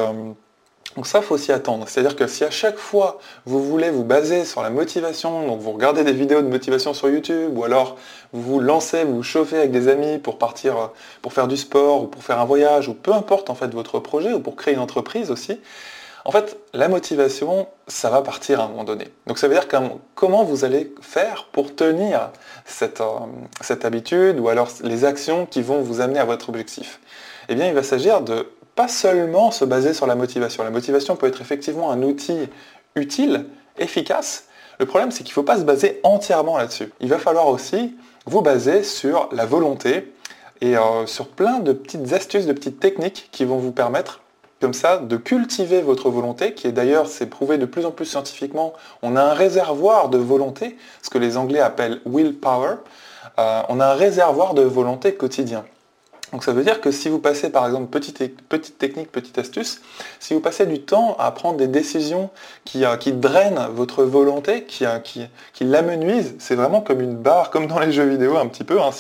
donc 0.96 1.08
ça, 1.08 1.22
faut 1.22 1.38
s'y 1.38 1.52
attendre. 1.52 1.86
C'est-à-dire 1.88 2.16
que 2.16 2.28
si 2.28 2.44
à 2.44 2.52
chaque 2.52 2.78
fois 2.78 3.20
vous 3.46 3.64
voulez 3.64 3.90
vous 3.90 4.04
baser 4.04 4.44
sur 4.46 4.62
la 4.62 4.70
motivation, 4.70 5.48
donc 5.48 5.60
vous 5.60 5.72
regardez 5.72 6.04
des 6.04 6.12
vidéos 6.12 6.42
de 6.42 6.48
motivation 6.48 6.94
sur 6.94 7.10
YouTube, 7.10 7.58
ou 7.58 7.64
alors 7.64 7.98
vous 8.34 8.42
vous 8.42 8.60
lancez, 8.60 9.04
vous 9.04 9.16
vous 9.16 9.24
chauffez 9.24 9.58
avec 9.58 9.72
des 9.72 9.88
amis 9.88 10.18
pour 10.18 10.38
partir, 10.38 10.78
euh, 10.78 10.88
pour 11.22 11.34
faire 11.34 11.48
du 11.48 11.58
sport, 11.58 12.04
ou 12.04 12.08
pour 12.08 12.24
faire 12.24 12.40
un 12.40 12.46
voyage, 12.46 12.90
ou 12.90 12.94
peu 12.94 13.14
importe 13.14 13.50
en 13.50 13.56
fait 13.56 13.74
votre 13.74 14.00
projet, 14.00 14.34
ou 14.34 14.40
pour 14.40 14.56
créer 14.56 14.74
une 14.74 14.80
entreprise 14.80 15.32
aussi, 15.32 15.60
en 16.24 16.32
fait, 16.32 16.58
la 16.74 16.88
motivation, 16.88 17.68
ça 17.88 18.10
va 18.10 18.22
partir 18.22 18.60
à 18.60 18.66
un 18.66 18.68
moment 18.68 18.84
donné. 18.84 19.08
Donc 19.26 19.40
ça 19.40 19.48
veut 19.48 19.56
dire 19.56 19.68
comment 20.14 20.44
vous 20.44 20.66
allez 20.66 20.94
faire 21.02 21.48
pour 21.52 21.76
tenir 21.76 22.30
cette, 22.66 23.02
euh, 23.02 23.06
cette 23.62 23.86
habitude, 23.86 24.40
ou 24.40 24.50
alors 24.50 24.70
les 24.84 25.06
actions 25.06 25.46
qui 25.46 25.62
vont 25.62 25.82
vous 25.82 26.02
amener 26.02 26.20
à 26.20 26.26
votre 26.26 26.50
objectif? 26.50 27.00
Eh 27.50 27.56
bien, 27.56 27.68
il 27.68 27.74
va 27.74 27.84
s'agir 27.84 28.22
de 28.22 28.48
pas 28.82 28.88
seulement 28.88 29.52
se 29.52 29.64
baser 29.64 29.94
sur 29.94 30.08
la 30.08 30.16
motivation. 30.16 30.64
La 30.64 30.72
motivation 30.72 31.16
peut 31.16 31.28
être 31.28 31.40
effectivement 31.40 31.92
un 31.92 32.02
outil 32.02 32.50
utile, 32.96 33.46
efficace. 33.78 34.46
Le 34.80 34.88
problème, 34.88 35.12
c'est 35.12 35.20
qu'il 35.20 35.30
ne 35.30 35.36
faut 35.36 35.44
pas 35.44 35.60
se 35.60 35.64
baser 35.64 36.00
entièrement 36.02 36.58
là-dessus. 36.58 36.92
Il 37.00 37.08
va 37.08 37.20
falloir 37.20 37.48
aussi 37.48 37.96
vous 38.26 38.42
baser 38.42 38.82
sur 38.82 39.30
la 39.34 39.46
volonté 39.46 40.12
et 40.62 40.78
euh, 40.78 41.06
sur 41.06 41.28
plein 41.28 41.60
de 41.60 41.74
petites 41.74 42.12
astuces, 42.12 42.48
de 42.48 42.54
petites 42.54 42.80
techniques 42.80 43.30
qui 43.32 43.46
vont 43.46 43.60
vous 43.60 43.72
permettre 43.72 44.22
comme 44.60 44.74
ça 44.74 44.98
de 44.98 45.16
cultiver 45.16 45.84
votre 45.84 46.10
volonté, 46.10 46.56
qui 46.56 46.66
est 46.66 46.72
d'ailleurs, 46.72 47.06
c'est 47.06 47.28
prouvé 47.28 47.60
de 47.60 47.68
plus 47.68 47.86
en 47.86 47.92
plus 47.92 48.06
scientifiquement, 48.06 48.74
on 49.04 49.16
a 49.16 49.22
un 49.22 49.34
réservoir 49.34 50.10
de 50.10 50.18
volonté, 50.18 50.76
ce 51.04 51.12
que 51.12 51.20
les 51.20 51.38
Anglais 51.38 51.60
appellent 51.60 52.02
willpower, 52.08 52.78
euh, 53.38 53.62
on 53.70 53.80
a 53.80 53.86
un 53.86 53.94
réservoir 53.94 54.56
de 54.56 54.64
volonté 54.64 55.14
quotidien. 55.14 55.66
Donc 56.32 56.46
ça 56.46 56.54
veut 56.54 56.64
dire 56.64 56.80
que 56.80 56.92
si 56.92 57.10
vous 57.10 57.20
passez 57.20 57.50
par 57.50 57.66
exemple, 57.66 57.88
petite, 57.88 58.48
petite 58.48 58.78
technique, 58.78 59.12
petite 59.12 59.38
astuce, 59.38 59.82
si 60.20 60.34
vous 60.34 60.40
passez 60.40 60.66
du 60.66 60.82
temps 60.82 61.16
à 61.20 61.32
prendre 61.32 61.58
des 61.58 61.68
décisions 61.68 62.30
qui, 62.64 62.86
euh, 62.86 62.96
qui 62.96 63.12
drainent 63.12 63.68
votre 63.74 64.04
volonté, 64.04 64.64
qui, 64.64 64.86
euh, 64.86 65.00
qui, 65.00 65.28
qui 65.54 65.66
l'amenuisent, 65.66 66.36
c'est 66.40 66.56
vraiment 66.56 66.80
comme 66.80 67.02
une 67.02 67.16
barre, 67.16 67.50
comme 67.50 67.68
dans 67.68 67.80
les 67.80 67.92
jeux 67.92 68.06
vidéo 68.08 68.38
un 68.38 68.48
petit 68.48 68.64
peu, 68.64 68.82
hein, 68.82 68.92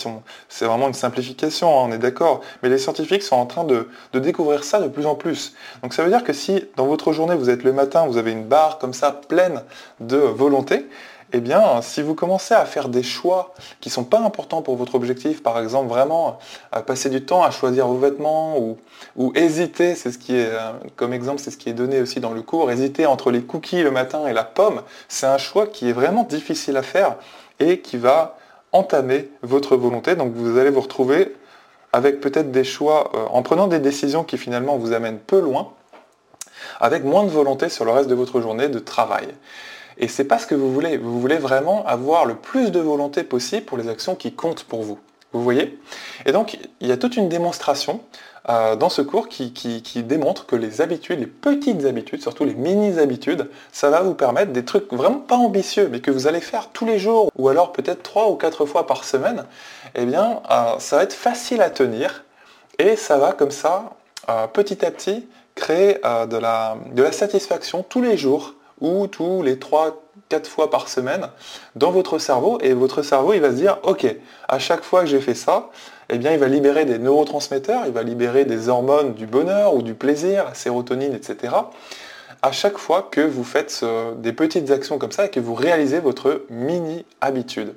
c'est 0.49 0.65
vraiment 0.65 0.87
une 0.87 0.93
simplification, 0.93 1.69
hein, 1.69 1.87
on 1.87 1.91
est 1.93 1.97
d'accord, 1.97 2.41
mais 2.63 2.69
les 2.69 2.77
scientifiques 2.77 3.23
sont 3.23 3.37
en 3.37 3.45
train 3.45 3.63
de, 3.63 3.87
de, 4.11 4.19
découvrir 4.19 4.63
ça 4.63 4.81
de 4.81 4.89
plus 4.89 5.05
en 5.05 5.15
plus. 5.15 5.53
Donc 5.83 5.93
ça 5.93 6.03
veut 6.03 6.09
dire 6.09 6.23
que 6.23 6.33
si 6.33 6.65
dans 6.75 6.85
votre 6.85 7.13
journée 7.13 7.35
vous 7.35 7.49
êtes 7.49 7.63
le 7.63 7.71
matin, 7.71 8.05
vous 8.07 8.17
avez 8.17 8.31
une 8.31 8.45
barre 8.45 8.77
comme 8.77 8.93
ça 8.93 9.11
pleine 9.11 9.63
de 10.01 10.17
volonté, 10.17 10.85
eh 11.33 11.39
bien, 11.39 11.81
si 11.81 12.01
vous 12.01 12.15
commencez 12.15 12.53
à 12.53 12.65
faire 12.65 12.89
des 12.89 13.03
choix 13.03 13.53
qui 13.79 13.89
ne 13.89 13.93
sont 13.93 14.03
pas 14.03 14.19
importants 14.19 14.61
pour 14.61 14.75
votre 14.75 14.95
objectif, 14.95 15.41
par 15.41 15.59
exemple 15.59 15.89
vraiment 15.89 16.39
à 16.71 16.81
passer 16.81 17.09
du 17.09 17.23
temps 17.23 17.43
à 17.43 17.51
choisir 17.51 17.87
vos 17.87 17.97
vêtements 17.97 18.57
ou, 18.59 18.77
hésiter, 19.35 19.95
c'est 19.95 20.11
ce 20.11 20.17
qui 20.17 20.35
est, 20.35 20.47
euh, 20.47 20.71
comme 20.95 21.13
exemple, 21.13 21.39
c'est 21.39 21.51
ce 21.51 21.57
qui 21.57 21.69
est 21.69 21.73
donné 21.73 22.01
aussi 22.01 22.19
dans 22.19 22.31
le 22.31 22.41
cours, 22.41 22.69
hésiter 22.71 23.05
entre 23.05 23.31
les 23.31 23.41
cookies 23.41 23.83
le 23.83 23.91
matin 23.91 24.27
et 24.27 24.33
la 24.33 24.43
pomme, 24.43 24.81
c'est 25.07 25.25
un 25.25 25.37
choix 25.37 25.67
qui 25.67 25.89
est 25.89 25.93
vraiment 25.93 26.23
difficile 26.23 26.77
à 26.77 26.83
faire 26.83 27.15
et 27.59 27.79
qui 27.79 27.97
va 27.97 28.37
entamer 28.71 29.29
votre 29.41 29.75
volonté. 29.75 30.15
Donc 30.15 30.33
vous 30.33 30.57
allez 30.57 30.69
vous 30.69 30.81
retrouver 30.81 31.35
avec 31.93 32.19
peut-être 32.19 32.51
des 32.51 32.63
choix, 32.63 33.11
euh, 33.13 33.25
en 33.29 33.41
prenant 33.41 33.67
des 33.67 33.79
décisions 33.79 34.23
qui 34.23 34.37
finalement 34.37 34.77
vous 34.77 34.93
amènent 34.93 35.19
peu 35.19 35.39
loin, 35.39 35.73
avec 36.79 37.03
moins 37.03 37.23
de 37.23 37.29
volonté 37.29 37.69
sur 37.69 37.85
le 37.85 37.91
reste 37.91 38.09
de 38.09 38.15
votre 38.15 38.41
journée 38.41 38.69
de 38.69 38.79
travail. 38.79 39.27
Et 39.97 40.07
c'est 40.07 40.25
pas 40.25 40.39
ce 40.39 40.47
que 40.47 40.55
vous 40.55 40.73
voulez. 40.73 40.97
Vous 40.97 41.19
voulez 41.19 41.37
vraiment 41.37 41.85
avoir 41.85 42.25
le 42.25 42.35
plus 42.35 42.71
de 42.71 42.79
volonté 42.79 43.23
possible 43.23 43.65
pour 43.65 43.77
les 43.77 43.87
actions 43.87 44.15
qui 44.15 44.33
comptent 44.33 44.63
pour 44.63 44.83
vous. 44.83 44.99
Vous 45.33 45.43
voyez? 45.43 45.79
Et 46.25 46.31
donc, 46.31 46.57
il 46.81 46.87
y 46.87 46.91
a 46.91 46.97
toute 46.97 47.15
une 47.15 47.29
démonstration 47.29 48.01
euh, 48.49 48.75
dans 48.75 48.89
ce 48.89 49.01
cours 49.01 49.29
qui, 49.29 49.51
démontre 50.03 50.45
que 50.45 50.55
les 50.55 50.81
habitudes, 50.81 51.19
les 51.19 51.27
petites 51.27 51.85
habitudes, 51.85 52.21
surtout 52.21 52.43
les 52.43 52.55
mini-habitudes, 52.55 53.49
ça 53.71 53.89
va 53.89 54.01
vous 54.01 54.15
permettre 54.15 54.51
des 54.51 54.65
trucs 54.65 54.91
vraiment 54.91 55.19
pas 55.19 55.35
ambitieux, 55.35 55.89
mais 55.91 55.99
que 55.99 56.09
vous 56.09 56.27
allez 56.27 56.41
faire 56.41 56.69
tous 56.69 56.85
les 56.85 56.97
jours, 56.97 57.31
ou 57.37 57.49
alors 57.49 57.71
peut-être 57.71 58.01
trois 58.01 58.29
ou 58.29 58.35
quatre 58.35 58.65
fois 58.65 58.87
par 58.87 59.03
semaine, 59.03 59.45
eh 59.95 60.05
bien, 60.05 60.41
euh, 60.49 60.79
ça 60.79 60.97
va 60.97 61.03
être 61.03 61.13
facile 61.13 61.61
à 61.61 61.69
tenir, 61.69 62.23
et 62.79 62.95
ça 62.95 63.17
va 63.17 63.33
comme 63.33 63.51
ça, 63.51 63.91
euh, 64.29 64.47
petit 64.47 64.83
à 64.83 64.89
petit, 64.91 65.27
créer 65.53 65.95
de 65.95 66.37
la, 66.37 66.77
de 66.93 67.03
la 67.03 67.11
satisfaction 67.11 67.83
tous 67.87 68.01
les 68.01 68.17
jours 68.17 68.55
ou 68.81 69.07
tous 69.07 69.41
les 69.43 69.57
3 69.59 70.03
4 70.29 70.49
fois 70.49 70.69
par 70.69 70.89
semaine 70.89 71.27
dans 71.75 71.91
votre 71.91 72.17
cerveau 72.17 72.57
et 72.61 72.73
votre 72.73 73.01
cerveau 73.01 73.33
il 73.33 73.41
va 73.41 73.51
se 73.51 73.55
dire 73.55 73.77
ok 73.83 74.15
à 74.47 74.59
chaque 74.59 74.83
fois 74.83 75.01
que 75.01 75.07
j'ai 75.07 75.21
fait 75.21 75.35
ça 75.35 75.69
eh 76.09 76.17
bien 76.17 76.33
il 76.33 76.39
va 76.39 76.47
libérer 76.47 76.85
des 76.85 76.97
neurotransmetteurs 76.97 77.85
il 77.85 77.93
va 77.93 78.03
libérer 78.03 78.45
des 78.45 78.69
hormones 78.69 79.13
du 79.13 79.27
bonheur 79.27 79.75
ou 79.75 79.81
du 79.81 79.93
plaisir 79.93 80.45
la 80.45 80.53
sérotonine 80.53 81.13
etc 81.13 81.53
à 82.41 82.51
chaque 82.51 82.77
fois 82.77 83.07
que 83.11 83.21
vous 83.21 83.43
faites 83.43 83.85
des 84.17 84.33
petites 84.33 84.71
actions 84.71 84.97
comme 84.97 85.11
ça 85.11 85.25
et 85.25 85.29
que 85.29 85.39
vous 85.39 85.53
réalisez 85.53 85.99
votre 85.99 86.45
mini 86.49 87.05
habitude. 87.21 87.75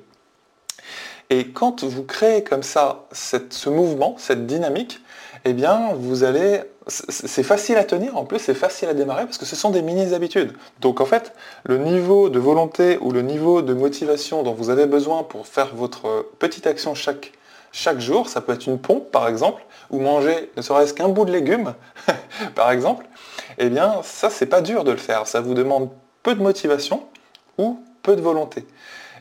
Et 1.29 1.49
quand 1.49 1.83
vous 1.83 2.03
créez 2.03 2.43
comme 2.43 2.63
ça 2.63 3.05
ce 3.11 3.69
mouvement 3.69 4.15
cette 4.17 4.45
dynamique 4.45 5.01
eh 5.43 5.53
bien 5.53 5.93
vous 5.95 6.23
allez 6.23 6.61
c'est 6.87 7.43
facile 7.43 7.77
à 7.77 7.83
tenir, 7.83 8.15
en 8.15 8.25
plus 8.25 8.39
c'est 8.39 8.53
facile 8.53 8.89
à 8.89 8.93
démarrer 8.93 9.25
parce 9.25 9.37
que 9.37 9.45
ce 9.45 9.55
sont 9.55 9.71
des 9.71 9.81
mini-habitudes. 9.81 10.53
Donc 10.81 11.01
en 11.01 11.05
fait, 11.05 11.33
le 11.63 11.77
niveau 11.77 12.29
de 12.29 12.39
volonté 12.39 12.97
ou 13.01 13.11
le 13.11 13.21
niveau 13.21 13.61
de 13.61 13.73
motivation 13.73 14.43
dont 14.43 14.53
vous 14.53 14.69
avez 14.69 14.85
besoin 14.85 15.23
pour 15.23 15.47
faire 15.47 15.73
votre 15.75 16.27
petite 16.37 16.67
action 16.67 16.93
chaque, 16.93 17.31
chaque 17.71 17.99
jour, 17.99 18.29
ça 18.29 18.41
peut 18.41 18.53
être 18.53 18.67
une 18.67 18.77
pompe 18.77 19.11
par 19.11 19.27
exemple, 19.27 19.63
ou 19.89 19.99
manger 19.99 20.51
ne 20.57 20.61
serait-ce 20.61 20.93
qu'un 20.93 21.09
bout 21.09 21.25
de 21.25 21.31
légumes 21.31 21.73
par 22.55 22.71
exemple, 22.71 23.07
eh 23.57 23.69
bien 23.69 24.01
ça 24.03 24.29
c'est 24.29 24.45
pas 24.45 24.61
dur 24.61 24.83
de 24.83 24.91
le 24.91 24.97
faire, 24.97 25.25
ça 25.25 25.41
vous 25.41 25.55
demande 25.55 25.89
peu 26.21 26.35
de 26.35 26.41
motivation 26.41 27.03
ou 27.57 27.79
peu 28.03 28.15
de 28.15 28.21
volonté. 28.21 28.65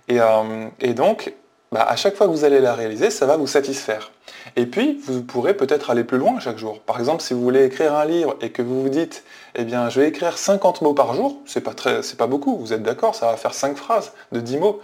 Et, 0.09 0.21
euh, 0.21 0.69
donc, 0.95 1.33
bah, 1.73 1.87
à 1.89 1.97
chaque 1.97 2.15
fois 2.15 2.27
que 2.27 2.33
vous 2.33 2.45
allez 2.45 2.61
la 2.61 2.75
réaliser, 2.75 3.11
ça 3.11 3.27
va 3.27 3.37
vous 3.37 3.47
satisfaire. 3.47 4.11
Et 4.57 4.67
puis, 4.67 5.01
vous 5.05 5.23
pourrez 5.23 5.55
peut-être 5.55 5.91
aller 5.91 6.05
plus 6.05 6.19
loin 6.19 6.39
chaque 6.41 6.59
jour. 6.59 6.81
Par 6.81 6.99
exemple, 6.99 7.23
si 7.23 7.35
vous 7.35 7.43
voulez 7.43 7.65
écrire 7.65 7.95
un 7.95 8.05
livre 8.05 8.37
et 8.41 8.51
que 8.51 8.63
vous 8.63 8.83
vous 8.83 8.89
dites, 8.89 9.25
eh 9.55 9.65
bien, 9.65 9.89
je 9.89 10.01
vais 10.01 10.09
écrire 10.09 10.37
50 10.37 10.83
mots 10.83 10.95
par 10.95 11.15
jour, 11.15 11.41
c'est 11.47 11.61
pas, 11.61 11.75
très, 11.75 12.01
pas 12.19 12.27
beaucoup, 12.27 12.57
vous 12.57 12.73
êtes 12.73 12.83
d'accord, 12.83 13.15
ça 13.15 13.27
va 13.27 13.37
faire 13.37 13.55
5 13.55 13.77
phrases 13.77 14.13
de 14.33 14.41
10 14.41 14.59
mots. 14.59 14.81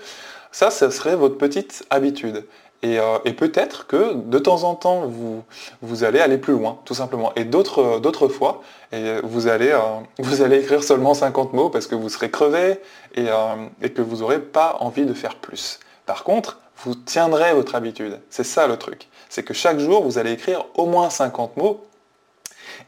Ça, 0.52 0.71
ce 0.71 0.90
serait 0.90 1.17
votre 1.17 1.38
petite 1.38 1.85
habitude. 1.90 2.45
Euh, 2.85 3.19
et, 3.26 3.35
peut-être 3.35 3.87
que 3.87 4.14
de 4.14 4.38
temps 4.38 4.62
en 4.64 4.75
temps, 4.75 5.02
vous, 5.02 5.45
vous, 5.83 6.05
allez 6.05 6.21
aller 6.21 6.38
plus 6.38 6.55
loin, 6.55 6.79
tout 6.87 6.95
simplement. 6.95 7.33
Et 7.37 7.45
d'autres 7.45 8.29
fois, 8.29 8.62
et 8.93 9.17
vous, 9.23 9.49
allez, 9.49 9.71
euh, 9.71 9.81
vous 10.19 10.43
allez 10.43 10.61
écrire 10.61 10.83
seulement 10.83 11.12
50 11.12 11.52
mots 11.52 11.69
parce 11.69 11.87
que 11.87 11.95
vous 11.95 12.09
serez 12.09 12.31
crevé 12.31 12.81
et, 13.14 13.29
euh, 13.29 13.67
et 13.83 13.90
que 13.90 14.00
vous 14.00 14.19
n'aurez 14.19 14.40
pas 14.40 14.79
envie 14.81 15.05
de 15.05 15.12
faire 15.12 15.37
plus. 15.37 15.79
Par 16.07 16.25
contre, 16.25 16.59
vous 16.85 16.95
tiendrez 16.95 17.52
votre 17.52 17.75
habitude. 17.75 18.19
C'est 18.31 18.45
ça 18.45 18.67
le 18.67 18.79
truc 18.79 19.10
c'est 19.31 19.45
que 19.45 19.55
chaque 19.55 19.79
jour, 19.79 20.03
vous 20.03 20.19
allez 20.19 20.33
écrire 20.33 20.67
au 20.75 20.85
moins 20.85 21.09
50 21.09 21.57
mots. 21.57 21.87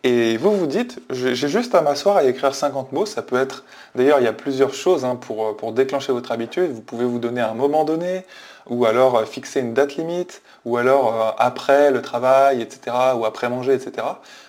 Et 0.04 0.36
vous 0.36 0.56
vous 0.56 0.66
dites, 0.66 0.98
j'ai 1.10 1.34
juste 1.34 1.74
à 1.74 1.80
m'asseoir 1.80 2.20
et 2.20 2.28
écrire 2.28 2.54
50 2.54 2.92
mots, 2.92 3.06
ça 3.06 3.22
peut 3.22 3.40
être... 3.40 3.64
D'ailleurs, 3.94 4.18
il 4.18 4.24
y 4.24 4.28
a 4.28 4.32
plusieurs 4.32 4.74
choses 4.74 5.04
hein, 5.04 5.16
pour, 5.16 5.56
pour, 5.56 5.72
déclencher 5.72 6.12
votre 6.12 6.32
habitude. 6.32 6.72
Vous 6.72 6.80
pouvez 6.80 7.04
vous 7.04 7.20
donner 7.20 7.40
un 7.40 7.54
moment 7.54 7.84
donné, 7.84 8.24
ou 8.66 8.84
alors 8.84 9.16
euh, 9.16 9.24
fixer 9.24 9.60
une 9.60 9.74
date 9.74 9.94
limite, 9.96 10.42
ou 10.64 10.76
alors 10.76 11.14
euh, 11.14 11.30
après 11.38 11.92
le 11.92 12.02
travail, 12.02 12.60
etc., 12.60 12.96
ou 13.16 13.24
après 13.24 13.48
manger, 13.48 13.74
etc. 13.74 14.06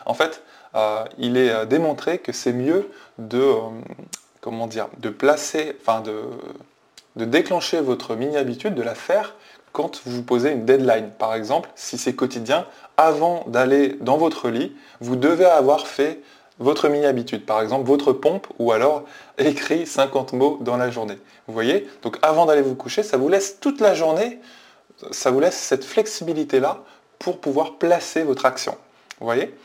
En 0.08 0.16
fait, 0.16 0.42
euh, 0.74 1.04
il 1.20 1.38
est 1.38 1.68
démontré 1.68 2.18
que 2.18 2.32
c'est 2.32 2.54
mieux 2.54 2.90
de, 3.20 3.54
comment 4.42 4.66
dire, 4.66 4.88
de 4.98 5.10
placer, 5.10 5.78
enfin 5.82 6.02
de, 6.02 6.22
de 7.16 7.26
déclencher 7.26 7.80
votre 7.82 8.16
mini-habitude, 8.16 8.74
de 8.74 8.82
la 8.82 8.96
faire 8.96 9.36
quand 9.74 10.01
vous 10.06 10.24
posez 10.24 10.51
une 10.51 10.65
deadline. 10.65 11.10
Par 11.18 11.36
exemple, 11.36 11.70
si 11.75 11.98
c'est 11.98 12.13
quotidien, 12.13 12.65
avant 12.96 13.44
d'aller 13.48 13.98
dans 14.00 14.18
votre 14.18 14.50
lit, 14.50 14.74
vous 15.01 15.15
devez 15.18 15.46
avoir 15.46 15.88
fait 15.88 16.22
votre 16.60 16.88
mini-habitude, 16.88 17.46
par 17.46 17.62
exemple 17.62 17.88
votre 17.88 18.13
pompe, 18.13 18.48
ou 18.60 18.72
alors 18.72 19.03
écrit 19.38 19.86
50 19.86 20.34
mots 20.34 20.60
dans 20.62 20.77
la 20.77 20.89
journée. 20.89 21.18
Vous 21.48 21.53
voyez? 21.53 21.89
Donc 22.03 22.18
avant 22.22 22.46
d'aller 22.46 22.62
vous 22.62 22.75
coucher, 22.75 23.03
ça 23.03 23.18
vous 23.18 23.27
laisse 23.27 23.60
toute 23.60 23.82
la 23.82 23.96
journée, 23.96 24.39
ça 25.12 25.32
vous 25.32 25.39
laisse 25.39 25.58
cette 25.58 25.84
flexibilité-là 25.84 26.84
pour 27.20 27.39
pouvoir 27.39 27.74
placer 27.74 28.24
votre 28.24 28.46
action. 28.46 28.77
Vous 29.20 29.25
voyez? 29.25 29.56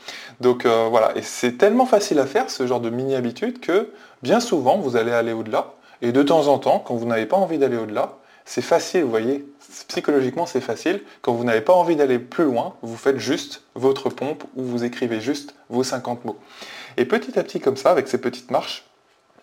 Donc 0.41 0.65
euh, 0.65 0.87
voilà, 0.89 1.15
et 1.15 1.21
c'est 1.21 1.57
tellement 1.57 1.85
facile 1.85 2.19
à 2.19 2.25
faire 2.25 2.49
ce 2.49 2.65
genre 2.65 2.79
de 2.79 2.89
mini-habitude 2.89 3.59
que 3.59 3.91
bien 4.23 4.39
souvent 4.39 4.77
vous 4.77 4.95
allez 4.95 5.11
aller 5.11 5.33
au-delà, 5.33 5.73
et 6.01 6.11
de 6.11 6.23
temps 6.23 6.47
en 6.47 6.57
temps, 6.57 6.79
quand 6.79 6.95
vous 6.95 7.05
n'avez 7.05 7.25
pas 7.25 7.37
envie 7.37 7.57
d'aller 7.57 7.77
au-delà, 7.77 8.18
c'est 8.49 8.63
facile, 8.63 9.03
vous 9.03 9.11
voyez, 9.11 9.45
psychologiquement 9.89 10.47
c'est 10.47 10.59
facile. 10.59 11.03
Quand 11.21 11.33
vous 11.33 11.43
n'avez 11.43 11.61
pas 11.61 11.73
envie 11.73 11.95
d'aller 11.95 12.17
plus 12.17 12.45
loin, 12.45 12.73
vous 12.81 12.97
faites 12.97 13.19
juste 13.19 13.61
votre 13.75 14.09
pompe 14.09 14.43
ou 14.55 14.63
vous 14.63 14.83
écrivez 14.83 15.21
juste 15.21 15.53
vos 15.69 15.83
50 15.83 16.25
mots. 16.25 16.39
Et 16.97 17.05
petit 17.05 17.37
à 17.37 17.43
petit 17.43 17.59
comme 17.59 17.77
ça, 17.77 17.91
avec 17.91 18.07
ces 18.07 18.17
petites 18.17 18.49
marches, 18.49 18.85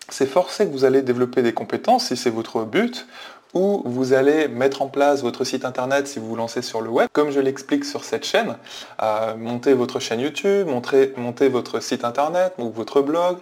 c'est 0.09 0.25
forcé 0.25 0.65
que 0.65 0.71
vous 0.73 0.83
allez 0.83 1.03
développer 1.03 1.41
des 1.41 1.53
compétences 1.53 2.07
si 2.07 2.17
c'est 2.17 2.29
votre 2.29 2.65
but, 2.65 3.07
ou 3.53 3.81
vous 3.85 4.11
allez 4.11 4.49
mettre 4.49 4.81
en 4.81 4.89
place 4.89 5.21
votre 5.21 5.45
site 5.45 5.63
internet 5.63 6.05
si 6.05 6.19
vous 6.19 6.27
vous 6.27 6.35
lancez 6.35 6.61
sur 6.61 6.81
le 6.81 6.89
web, 6.89 7.07
comme 7.13 7.31
je 7.31 7.39
l'explique 7.39 7.85
sur 7.85 8.03
cette 8.03 8.25
chaîne, 8.25 8.57
euh, 9.01 9.37
monter 9.37 9.73
votre 9.73 10.01
chaîne 10.01 10.19
YouTube, 10.19 10.67
monter 10.67 11.47
votre 11.47 11.79
site 11.79 12.03
internet 12.03 12.55
ou 12.57 12.71
votre 12.71 13.01
blog, 13.01 13.37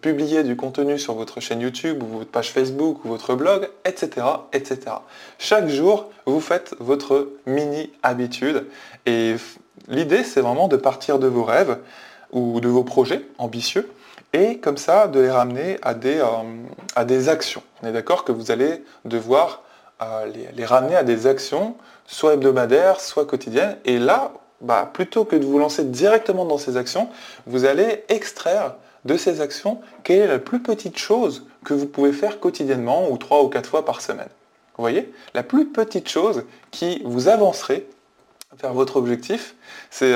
publier 0.00 0.42
du 0.42 0.56
contenu 0.56 0.98
sur 0.98 1.14
votre 1.14 1.40
chaîne 1.40 1.60
YouTube 1.60 2.02
ou 2.02 2.18
votre 2.18 2.30
page 2.30 2.50
Facebook 2.50 3.04
ou 3.04 3.08
votre 3.08 3.34
blog, 3.34 3.68
etc. 3.84 4.26
etc. 4.52 4.80
Chaque 5.38 5.68
jour, 5.68 6.10
vous 6.26 6.40
faites 6.40 6.74
votre 6.80 7.28
mini 7.46 7.92
habitude 8.02 8.66
et 9.06 9.36
l'idée 9.88 10.24
c'est 10.24 10.40
vraiment 10.40 10.68
de 10.68 10.76
partir 10.76 11.18
de 11.18 11.26
vos 11.26 11.44
rêves 11.44 11.78
ou 12.32 12.60
de 12.60 12.68
vos 12.68 12.84
projets 12.84 13.22
ambitieux 13.38 13.90
et 14.34 14.58
comme 14.58 14.76
ça 14.76 15.06
de 15.06 15.20
les 15.20 15.30
ramener 15.30 15.78
à 15.82 15.94
des, 15.94 16.18
euh, 16.18 16.26
à 16.96 17.04
des 17.04 17.28
actions. 17.28 17.62
On 17.82 17.86
est 17.86 17.92
d'accord 17.92 18.24
que 18.24 18.32
vous 18.32 18.50
allez 18.50 18.84
devoir 19.04 19.62
euh, 20.02 20.26
les, 20.54 20.64
ramener 20.64 20.96
à 20.96 21.04
des 21.04 21.26
actions 21.26 21.76
soit 22.06 22.34
hebdomadaires, 22.34 23.00
soit 23.00 23.26
quotidiennes 23.26 23.78
et 23.84 23.98
là, 23.98 24.32
bah, 24.60 24.90
plutôt 24.92 25.24
que 25.24 25.36
de 25.36 25.44
vous 25.44 25.58
lancer 25.58 25.84
directement 25.84 26.44
dans 26.44 26.58
ces 26.58 26.76
actions, 26.76 27.08
vous 27.46 27.64
allez 27.64 28.04
extraire 28.08 28.74
de 29.04 29.16
ces 29.16 29.40
actions, 29.40 29.80
quelle 30.02 30.20
est 30.20 30.26
la 30.26 30.38
plus 30.38 30.60
petite 30.60 30.98
chose 30.98 31.46
que 31.64 31.74
vous 31.74 31.86
pouvez 31.86 32.12
faire 32.12 32.40
quotidiennement 32.40 33.10
ou 33.10 33.18
trois 33.18 33.42
ou 33.42 33.48
quatre 33.48 33.68
fois 33.68 33.84
par 33.84 34.00
semaine? 34.00 34.28
Vous 34.76 34.82
voyez? 34.82 35.12
La 35.34 35.42
plus 35.42 35.66
petite 35.66 36.08
chose 36.08 36.44
qui 36.70 37.02
vous 37.04 37.28
avancerait 37.28 37.86
vers 38.60 38.72
votre 38.72 38.96
objectif, 38.96 39.54
c'est 39.90 40.12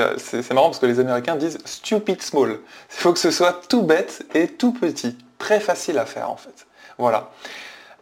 marrant 0.51 0.67
parce 0.67 0.79
que 0.79 0.85
les 0.85 0.99
Américains 0.99 1.35
disent 1.35 1.59
stupid 1.65 2.21
small. 2.21 2.51
Il 2.51 2.57
faut 2.89 3.13
que 3.13 3.19
ce 3.19 3.31
soit 3.31 3.61
tout 3.67 3.83
bête 3.83 4.25
et 4.33 4.47
tout 4.47 4.73
petit. 4.73 5.17
Très 5.37 5.59
facile 5.59 5.97
à 5.97 6.05
faire 6.05 6.29
en 6.29 6.37
fait. 6.37 6.67
Voilà. 6.97 7.31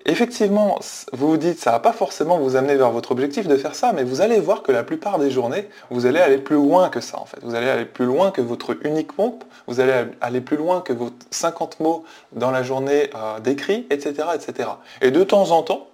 Effectivement, 0.10 0.80
vous 1.12 1.32
vous 1.32 1.38
dites, 1.38 1.60
ça 1.60 1.72
ne 1.72 1.76
va 1.76 1.80
pas 1.82 1.92
forcément 1.92 2.38
vous 2.38 2.56
amener 2.56 2.76
vers 2.76 2.92
votre 2.92 3.12
objectif 3.12 3.46
de 3.46 3.58
faire 3.58 3.76
ça, 3.76 3.92
mais 3.92 4.06
vous 4.06 4.22
allez 4.22 4.40
voir 4.40 4.64
que 4.64 4.72
la 4.72 4.84
plupart 4.84 5.20
des 5.20 5.30
journées, 5.30 5.68
vous 5.90 6.06
allez 6.06 6.20
aller 6.20 6.38
plus 6.38 6.56
loin 6.56 6.88
que 6.88 7.02
ça 7.02 7.20
en 7.20 7.26
fait. 7.26 7.40
Vous 7.44 7.56
allez 7.56 7.68
aller 7.68 7.84
plus 7.84 8.06
loin 8.06 8.32
que 8.32 8.40
votre 8.40 8.78
unique 8.86 9.12
pompe, 9.12 9.44
vous 9.68 9.82
allez 9.82 10.06
aller 10.22 10.40
plus 10.40 10.56
loin 10.56 10.80
que 10.80 10.94
vos 10.94 11.10
50 11.32 11.82
mots 11.82 12.06
dans 12.32 12.52
la 12.52 12.64
journée 12.64 13.10
euh, 13.16 13.42
d'écrit, 13.42 13.86
etc., 13.90 14.30
etc. 14.34 14.70
Et 15.02 15.12
de 15.12 15.26
temps 15.26 15.52
en 15.52 15.62
temps, 15.62 15.88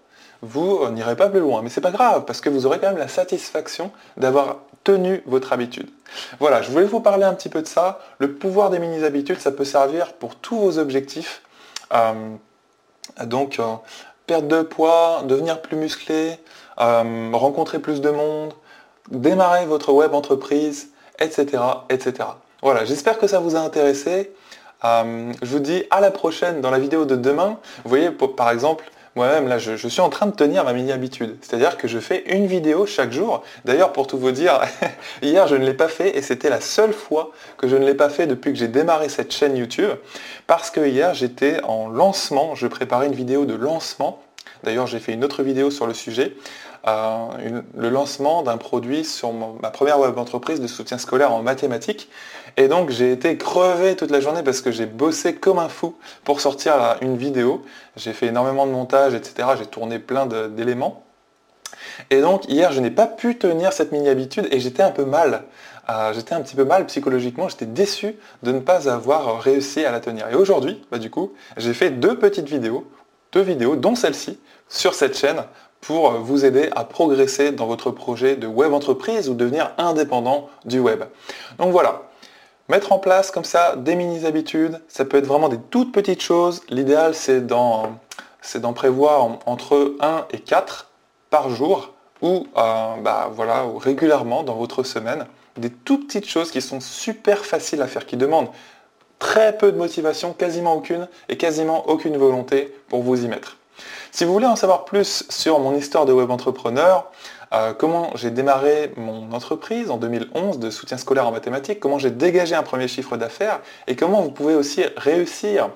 vous 0.44 0.82
euh, 0.84 0.92
n'irez 0.92 1.16
pas 1.16 1.30
plus 1.30 1.40
loin. 1.40 1.64
Mais 1.64 1.70
c'est 1.70 1.82
pas 1.82 1.90
grave, 1.90 2.26
parce 2.26 2.40
que 2.40 2.50
vous 2.50 2.68
aurez 2.68 2.78
quand 2.78 2.90
même 2.90 3.00
la 3.00 3.08
satisfaction 3.08 3.90
d'avoir 4.18 4.58
tenu 4.84 5.24
votre 5.26 5.54
habitude. 5.54 5.90
Voilà, 6.40 6.62
je 6.62 6.70
voulais 6.70 6.86
vous 6.86 7.00
parler 7.00 7.24
un 7.24 7.34
petit 7.34 7.50
peu 7.50 7.64
de 7.64 7.68
ça. 7.68 8.00
Le 8.20 8.34
pouvoir 8.34 8.70
des 8.70 8.78
mini-habitudes, 8.78 9.40
ça 9.40 9.52
peut 9.52 9.66
servir 9.66 10.14
pour 10.14 10.36
tous 10.36 10.60
vos 10.60 10.78
objectifs. 10.78 11.42
Euh, 11.94 12.36
donc, 13.26 13.60
euh, 13.60 13.76
perdre 14.28 14.48
de 14.48 14.62
poids, 14.62 15.24
devenir 15.26 15.62
plus 15.62 15.78
musclé, 15.78 16.38
euh, 16.80 17.30
rencontrer 17.34 17.80
plus 17.80 18.02
de 18.02 18.10
monde, 18.10 18.54
démarrer 19.10 19.66
votre 19.66 19.92
web 19.94 20.14
entreprise, 20.14 20.90
etc. 21.20 21.62
etc. 21.90 22.30
Voilà, 22.62 22.86
j'espère 22.86 23.18
que 23.18 23.28
ça 23.28 23.40
vous 23.40 23.56
a 23.56 23.60
intéressé. 23.60 24.32
Euh, 24.86 25.32
je 25.42 25.50
vous 25.50 25.60
dis 25.60 25.84
à 25.92 26.02
la 26.02 26.12
prochaine 26.12 26.62
dans 26.62 26.72
la 26.72 26.80
vidéo 26.80 27.06
de 27.06 27.16
demain. 27.16 27.58
Vous 27.84 27.90
voyez, 27.90 28.12
par 28.12 28.50
exemple, 28.50 28.86
moi-même, 29.16 29.48
là, 29.48 29.60
je, 29.60 29.88
suis 29.88 30.02
en 30.02 30.10
train 30.10 30.26
de 30.26 30.36
tenir 30.36 30.64
ma 30.64 30.74
mini-habitude. 30.74 31.38
C'est-à-dire 31.42 31.78
que 31.78 31.88
je 31.88 32.00
fais 32.00 32.24
une 32.34 32.48
vidéo 32.48 32.88
chaque 32.88 33.12
jour. 33.12 33.44
D'ailleurs, 33.64 33.94
pour 33.94 34.08
tout 34.08 34.18
vous 34.18 34.32
dire, 34.32 34.60
hier, 35.22 35.48
je 35.48 35.56
ne 35.56 35.64
l'ai 35.64 35.76
pas 35.76 35.88
fait 35.88 36.18
et 36.18 36.24
c'était 36.24 36.50
la 36.50 36.62
seule 36.62 36.94
fois 36.94 37.32
que 37.58 37.68
je 37.68 37.76
ne 37.76 37.86
l'ai 37.86 37.94
pas 37.94 38.10
fait 38.10 38.26
depuis 38.26 38.52
que 38.52 38.58
j'ai 38.58 38.68
démarré 38.68 39.10
cette 39.10 39.32
chaîne 39.32 39.56
YouTube. 39.56 39.92
Parce 40.48 40.72
que 40.72 40.82
hier, 40.82 41.14
j'étais 41.14 41.62
en 41.64 41.90
lancement. 41.90 42.56
Je 42.56 42.66
préparais 42.66 43.06
une 43.06 43.14
vidéo 43.14 43.46
de 43.46 43.54
lancement. 43.54 44.20
D'ailleurs, 44.64 44.88
j'ai 44.88 45.00
fait 45.00 45.14
une 45.14 45.24
autre 45.24 45.44
vidéo 45.44 45.70
sur 45.70 45.86
le 45.86 45.94
sujet. 45.94 46.36
Euh, 46.86 47.62
le 47.78 47.90
lancement 47.90 48.42
d'un 48.42 48.58
produit 48.58 49.06
sur 49.06 49.32
ma 49.32 49.70
première 49.70 50.00
web 50.00 50.18
entreprise 50.18 50.60
de 50.60 50.68
soutien 50.68 50.98
scolaire 50.98 51.32
en 51.32 51.42
mathématiques. 51.42 52.10
Et 52.58 52.68
donc 52.68 52.90
j'ai 52.90 53.12
été 53.12 53.38
crevé 53.38 53.96
toute 53.96 54.12
la 54.12 54.20
journée 54.20 54.44
parce 54.44 54.62
que 54.62 54.72
j'ai 54.72 54.86
bossé 54.86 55.36
comme 55.36 55.60
un 55.60 55.70
fou 55.70 55.96
pour 56.24 56.40
sortir 56.40 56.98
une 57.02 57.18
vidéo. 57.18 57.64
J'ai 57.96 58.14
fait 58.14 58.28
énormément 58.28 58.68
de 58.68 58.72
montage, 58.72 59.14
etc. 59.14 59.50
J'ai 59.58 59.66
tourné 59.66 60.00
plein 60.00 60.28
d'éléments. 60.28 61.04
Et 62.10 62.22
donc 62.22 62.48
hier 62.48 62.72
je 62.72 62.80
n'ai 62.80 62.92
pas 62.92 63.08
pu 63.08 63.38
tenir 63.38 63.74
cette 63.74 63.92
mini-habitude 63.92 64.48
et 64.52 64.60
j'étais 64.60 64.84
un 64.84 64.92
peu 64.92 65.06
mal. 65.06 65.44
Euh, 65.90 66.14
j'étais 66.14 66.34
un 66.34 66.42
petit 66.42 66.56
peu 66.56 66.64
mal 66.64 66.86
psychologiquement, 66.86 67.50
j'étais 67.50 67.66
déçu 67.66 68.16
de 68.42 68.52
ne 68.52 68.60
pas 68.60 68.90
avoir 68.90 69.42
réussi 69.42 69.84
à 69.84 69.92
la 69.92 70.00
tenir. 70.00 70.28
Et 70.30 70.36
aujourd'hui, 70.36 70.82
bah, 70.92 70.98
du 70.98 71.10
coup, 71.10 71.34
j'ai 71.58 71.74
fait 71.74 71.90
deux 71.90 72.18
petites 72.18 72.48
vidéos, 72.48 72.88
deux 73.34 73.42
vidéos, 73.42 73.76
dont 73.76 73.96
celle-ci, 73.96 74.40
sur 74.70 74.94
cette 74.94 75.18
chaîne 75.18 75.44
pour 75.82 76.12
vous 76.12 76.46
aider 76.46 76.70
à 76.76 76.86
progresser 76.86 77.52
dans 77.52 77.68
votre 77.68 77.92
projet 77.92 78.38
de 78.38 78.48
web 78.48 78.72
entreprise 78.72 79.28
ou 79.28 79.34
devenir 79.34 79.74
indépendant 79.78 80.50
du 80.64 80.80
web. 80.80 81.04
Donc 81.58 81.74
voilà, 81.74 82.04
mettre 82.70 82.92
en 82.92 83.00
place 83.00 83.32
comme 83.32 83.44
ça 83.44 83.76
des 83.76 83.96
mini-habitudes, 83.96 84.82
ça 84.88 85.06
peut 85.06 85.18
être 85.18 85.28
vraiment 85.28 85.50
des 85.50 85.60
toutes 85.70 85.92
petites 85.92 86.22
choses. 86.22 86.62
L'idéal 86.70 87.14
c'est 87.16 87.46
d'en, 87.46 88.00
prévoir 88.74 89.40
entre 89.46 89.96
1 90.00 90.28
et 90.32 90.40
4 90.40 90.90
par 91.30 91.50
jour 91.50 91.94
ou 92.22 92.48
euh, 92.58 92.96
bah, 93.02 93.30
voilà, 93.34 93.66
régulièrement 93.80 94.44
dans 94.44 94.56
votre 94.56 94.84
semaine. 94.84 95.26
Des 95.58 95.70
toutes 95.70 96.08
petites 96.08 96.28
choses 96.28 96.52
qui 96.52 96.62
sont 96.62 96.80
super 96.80 97.46
faciles 97.46 97.82
à 97.82 97.88
faire, 97.88 98.06
qui 98.06 98.18
demandent 98.18 98.50
très 99.20 99.58
peu 99.58 99.72
de 99.72 99.78
motivation, 99.78 100.34
quasiment 100.34 100.74
aucune, 100.74 101.08
et 101.30 101.38
quasiment 101.38 101.88
aucune 101.88 102.18
volonté 102.18 102.76
pour 102.90 103.04
vous 103.04 103.24
y 103.24 103.28
mettre. 103.28 103.58
Si 104.16 104.26
vous 104.26 104.34
voulez 104.34 104.46
en 104.46 104.56
savoir 104.56 104.86
plus 104.86 105.26
sur 105.30 105.58
mon 105.60 105.76
histoire 105.76 106.06
de 106.06 106.14
web 106.14 106.30
entrepreneur, 106.30 107.10
euh, 107.52 107.74
comment 107.74 108.12
j'ai 108.14 108.30
démarré 108.30 108.94
mon 108.96 109.32
entreprise 109.32 109.90
en 109.90 109.98
2011 109.98 110.60
de 110.60 110.70
soutien 110.70 110.98
scolaire 110.98 111.28
en 111.28 111.32
mathématiques, 111.32 111.80
comment 111.80 111.98
j'ai 111.98 112.12
dégagé 112.12 112.54
un 112.54 112.62
premier 112.62 112.88
chiffre 112.88 113.18
d'affaires 113.18 113.60
et 113.88 113.96
comment 113.96 114.22
vous 114.22 114.30
pouvez 114.30 114.54
aussi 114.54 114.84
réussir 114.98 115.72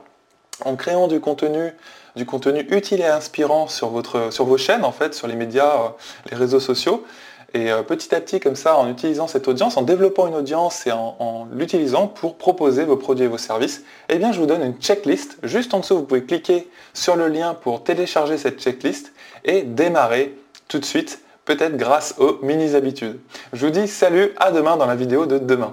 en 0.64 0.76
créant 0.76 1.08
du 1.08 1.20
contenu, 1.20 1.74
utile 2.70 3.02
et 3.02 3.06
inspirant 3.06 3.66
sur 3.68 3.90
vos 3.90 4.58
chaînes, 4.58 4.86
en 4.86 4.92
fait, 4.92 5.16
sur 5.16 5.26
les 5.26 5.36
médias, 5.36 5.74
euh, 5.74 5.90
les 6.30 6.38
réseaux 6.38 6.60
sociaux, 6.60 7.04
et 7.54 7.72
euh, 7.72 7.82
petit 7.82 8.14
à 8.14 8.20
petit, 8.20 8.40
comme 8.40 8.56
ça, 8.56 8.78
en 8.78 8.90
utilisant 8.90 9.28
cette 9.28 9.48
audience, 9.48 9.78
en 9.78 9.82
développant 9.82 10.28
une 10.28 10.36
audience 10.36 10.86
et 10.86 10.92
en, 10.92 11.48
l'utilisant 11.52 12.08
pour 12.08 12.36
proposer 12.36 12.84
vos 12.84 12.98
produits 12.98 13.26
et 13.26 13.30
vos 13.30 13.38
services, 13.38 13.84
eh 14.10 14.18
bien, 14.18 14.32
je 14.32 14.40
vous 14.40 14.46
donne 14.46 14.64
une 14.64 14.76
checklist. 14.76 15.38
Juste 15.44 15.74
en 15.74 15.80
dessous, 15.80 15.96
vous 15.98 16.04
pouvez 16.04 16.24
cliquer 16.24 16.70
sur 16.94 17.16
le 17.16 17.28
lien 17.28 17.54
pour 17.54 17.84
télécharger 17.84 18.38
cette 18.38 18.62
checklist 18.62 19.14
et 19.46 19.62
démarrer 19.62 20.38
tout 20.68 20.80
de 20.80 20.86
suite, 20.86 21.22
peut-être 21.46 21.78
grâce 21.78 22.16
aux 22.18 22.40
mini-habitudes. 22.44 23.20
Je 23.54 23.66
vous 23.66 23.72
dis 23.72 23.88
salut, 23.88 24.34
à 24.38 24.52
demain 24.52 24.76
dans 24.76 24.86
la 24.86 24.96
vidéo 24.96 25.26
de 25.26 25.38
demain. 25.38 25.72